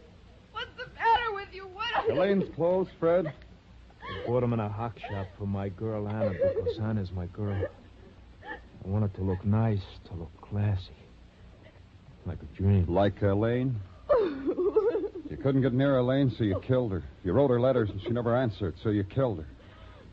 What's 0.51 0.69
the 0.77 0.85
matter 0.93 1.33
with 1.33 1.47
you? 1.51 1.63
What? 1.67 2.09
Elaine's 2.09 2.53
clothes, 2.55 2.89
Fred? 2.99 3.25
I 3.25 4.27
bought 4.27 4.41
them 4.41 4.53
in 4.53 4.59
a 4.59 4.69
hock 4.69 4.99
shop 4.99 5.27
for 5.37 5.47
my 5.47 5.69
girl 5.69 6.07
Anna 6.07 6.29
because 6.29 6.79
Anna's 6.79 7.11
my 7.11 7.25
girl. 7.27 7.65
I 8.45 8.87
want 8.87 9.05
it 9.05 9.15
to 9.15 9.23
look 9.23 9.43
nice, 9.43 9.81
to 10.09 10.15
look 10.15 10.41
classy. 10.41 10.95
Like 12.25 12.39
a 12.41 12.57
dream. 12.57 12.85
Like 12.87 13.21
Elaine? 13.21 13.79
You 15.29 15.37
couldn't 15.37 15.61
get 15.61 15.71
near 15.71 15.95
Elaine, 15.97 16.29
so 16.37 16.43
you 16.43 16.59
killed 16.59 16.91
her. 16.91 17.03
You 17.23 17.31
wrote 17.31 17.49
her 17.51 17.59
letters, 17.61 17.89
and 17.89 18.01
she 18.01 18.09
never 18.09 18.35
answered, 18.35 18.75
so 18.83 18.89
you 18.89 19.05
killed 19.05 19.37
her. 19.37 19.45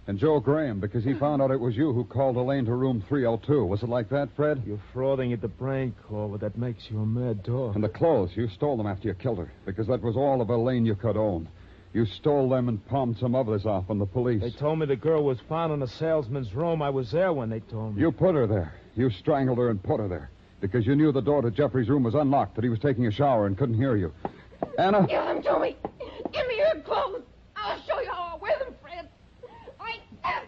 And 0.08 0.18
Joe 0.18 0.40
Graham, 0.40 0.80
because 0.80 1.04
he 1.04 1.12
found 1.12 1.42
out 1.42 1.50
it 1.50 1.60
was 1.60 1.76
you 1.76 1.92
who 1.92 2.02
called 2.02 2.36
Elaine 2.36 2.64
to 2.64 2.74
room 2.74 3.04
302. 3.08 3.66
Was 3.66 3.82
it 3.82 3.90
like 3.90 4.08
that, 4.08 4.30
Fred? 4.34 4.62
You're 4.66 4.80
frauding 4.94 5.34
at 5.34 5.42
the 5.42 5.48
brain, 5.48 5.94
Clover. 6.06 6.38
That 6.38 6.56
makes 6.56 6.90
you 6.90 7.00
a 7.00 7.06
mad 7.06 7.42
dog. 7.42 7.74
And 7.74 7.84
the 7.84 7.90
clothes, 7.90 8.30
you 8.34 8.48
stole 8.48 8.78
them 8.78 8.86
after 8.86 9.06
you 9.06 9.12
killed 9.12 9.36
her, 9.36 9.52
because 9.66 9.86
that 9.88 10.00
was 10.00 10.16
all 10.16 10.40
of 10.40 10.48
Elaine 10.48 10.86
you 10.86 10.94
could 10.94 11.18
own. 11.18 11.46
You 11.92 12.06
stole 12.06 12.48
them 12.48 12.70
and 12.70 12.84
palmed 12.86 13.18
some 13.18 13.34
others 13.34 13.66
off 13.66 13.90
on 13.90 13.98
the 13.98 14.06
police. 14.06 14.40
They 14.40 14.50
told 14.50 14.78
me 14.78 14.86
the 14.86 14.96
girl 14.96 15.24
was 15.24 15.40
found 15.46 15.74
in 15.74 15.82
a 15.82 15.86
salesman's 15.86 16.54
room. 16.54 16.80
I 16.80 16.88
was 16.88 17.10
there 17.10 17.34
when 17.34 17.50
they 17.50 17.60
told 17.60 17.96
me. 17.96 18.00
You 18.00 18.10
put 18.10 18.34
her 18.34 18.46
there. 18.46 18.72
You 18.94 19.10
strangled 19.10 19.58
her 19.58 19.68
and 19.68 19.82
put 19.82 20.00
her 20.00 20.08
there. 20.08 20.30
Because 20.62 20.86
you 20.86 20.96
knew 20.96 21.12
the 21.12 21.20
door 21.20 21.42
to 21.42 21.50
Jeffries' 21.50 21.90
room 21.90 22.02
was 22.02 22.14
unlocked, 22.14 22.54
that 22.54 22.64
he 22.64 22.70
was 22.70 22.78
taking 22.78 23.06
a 23.06 23.12
shower 23.12 23.46
and 23.46 23.58
couldn't 23.58 23.76
hear 23.76 23.94
you. 23.94 24.12
Anna? 24.78 25.06
Give 25.06 25.22
them 25.22 25.42
to 25.42 25.58
me. 25.60 25.76
Give 26.32 26.46
me 26.46 26.56
your 26.56 26.80
clothes. 26.82 27.24
I'll 27.56 27.78
show 27.82 28.00
you 28.00 28.10
how 28.10 28.36
I 28.36 28.38
wear 28.40 28.58
them, 28.58 28.74
Fred. 28.80 29.08
Like 29.78 30.00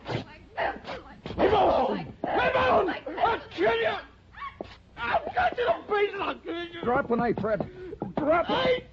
this. 0.06 0.24
Like 0.24 0.84
this. 0.84 0.98
Like 1.04 1.36
Leave 1.38 1.52
alone. 1.52 1.96
Like 1.96 2.06
this. 2.22 2.30
Leave 2.34 2.54
alone. 2.54 2.86
Like 2.86 3.06
this. 3.06 3.16
I'll 3.24 3.40
kill 3.60 3.76
you. 3.76 3.94
I'll 4.96 5.20
cut 5.34 5.58
you 5.58 5.66
to 5.66 5.74
pieces. 5.88 6.20
I'll 6.20 6.34
kill 6.36 6.64
you. 6.64 6.82
Drop 6.82 7.08
the 7.08 7.16
knife, 7.16 7.36
Fred. 7.40 7.70
Drop 8.16 8.46
it. 8.48 8.86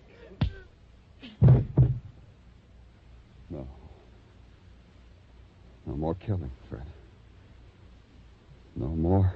No. 3.49 3.67
No 5.85 5.95
more 5.95 6.15
killing, 6.15 6.51
Fred. 6.69 6.83
No 8.75 8.87
more. 8.87 9.33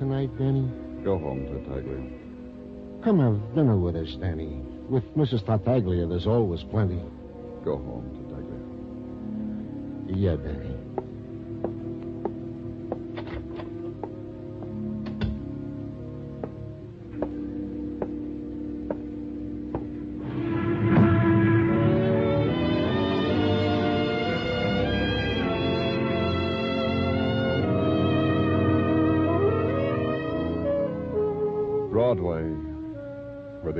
You 0.00 0.06
need 0.06 0.10
me 0.10 0.16
any 0.16 0.20
more 0.20 0.28
tonight, 0.28 0.38
Danny? 0.38 1.04
Go 1.04 1.18
home, 1.18 1.46
Tartaglia. 1.46 2.00
Come 3.04 3.20
have 3.20 3.54
dinner 3.54 3.76
with 3.76 3.96
us, 3.96 4.16
Danny. 4.20 4.62
With 4.88 5.04
Mrs. 5.16 5.44
Tartaglia, 5.44 6.06
there's 6.06 6.26
always 6.26 6.62
plenty. 6.64 7.00
Go 7.64 7.76
home, 7.76 8.10
Tartaglia. 8.28 10.16
Yeah, 10.16 10.36
Danny. 10.36 10.73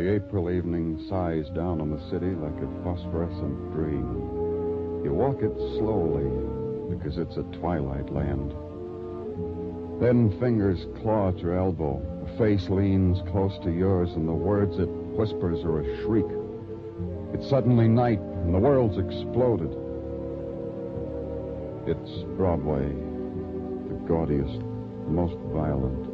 The 0.05 0.13
April 0.13 0.51
evening 0.51 1.03
sighs 1.09 1.49
down 1.55 1.81
on 1.81 1.89
the 1.89 2.11
city 2.11 2.35
like 2.37 2.53
a 2.61 2.85
phosphorescent 2.85 3.73
dream. 3.73 5.01
You 5.03 5.15
walk 5.15 5.41
it 5.41 5.57
slowly 5.79 6.29
because 6.95 7.17
it's 7.17 7.39
a 7.39 7.59
twilight 7.59 8.13
land. 8.13 8.53
Then 10.03 10.39
fingers 10.39 10.85
claw 11.01 11.31
at 11.31 11.39
your 11.39 11.57
elbow. 11.57 12.03
A 12.27 12.37
face 12.37 12.69
leans 12.69 13.23
close 13.31 13.59
to 13.63 13.71
yours, 13.71 14.11
and 14.11 14.29
the 14.29 14.33
words 14.33 14.79
it 14.79 14.91
whispers 14.91 15.65
are 15.65 15.81
a 15.81 16.03
shriek. 16.03 16.27
It's 17.33 17.49
suddenly 17.49 17.89
night, 17.89 18.21
and 18.21 18.53
the 18.55 18.59
world's 18.59 18.99
exploded. 18.99 19.73
It's 21.89 22.25
Broadway, 22.37 22.89
the 23.89 24.07
gaudiest, 24.07 24.61
the 24.61 25.11
most 25.11 25.39
violent, 25.49 26.05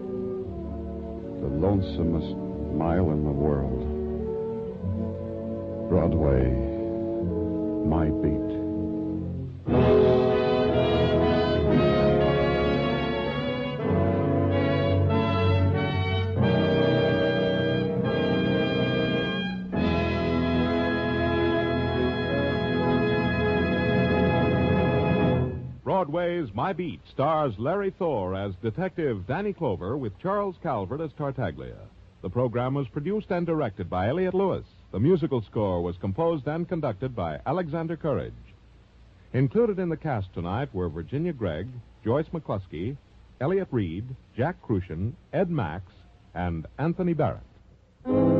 the 1.41 1.49
lonesomest 1.49 2.50
mile 2.73 3.11
in 3.11 3.25
the 3.25 3.31
world. 3.31 3.87
Broadway, 5.89 6.51
my 7.87 8.09
beat. 8.09 8.51
Broadway's 26.01 26.49
My 26.55 26.73
Beat 26.73 27.01
stars 27.13 27.53
Larry 27.59 27.91
Thor 27.99 28.35
as 28.35 28.55
Detective 28.63 29.27
Danny 29.27 29.53
Clover 29.53 29.99
with 29.99 30.19
Charles 30.19 30.57
Calvert 30.63 31.01
as 31.03 31.11
Tartaglia. 31.13 31.77
The 32.23 32.31
program 32.31 32.75
was 32.75 32.89
produced 32.89 33.31
and 33.31 33.47
directed 33.47 33.89
by 33.89 34.09
Elliott 34.09 34.35
Lewis. 34.35 34.65
The 34.93 35.01
musical 35.01 35.41
score 35.43 35.81
was 35.83 35.97
composed 35.97 36.47
and 36.47 36.69
conducted 36.69 37.17
by 37.17 37.41
Alexander 37.47 37.97
Courage. 37.97 38.35
Included 39.33 39.79
in 39.79 39.89
the 39.89 39.97
cast 39.97 40.33
tonight 40.35 40.75
were 40.75 40.89
Virginia 40.89 41.33
Gregg, 41.33 41.69
Joyce 42.05 42.27
McCluskey, 42.29 42.97
Elliott 43.41 43.69
Reid, 43.71 44.05
Jack 44.37 44.57
Kruschen, 44.63 45.13
Ed 45.33 45.51
Max, 45.51 45.93
and 46.35 46.67
Anthony 46.79 47.15
Barrett. 47.15 48.40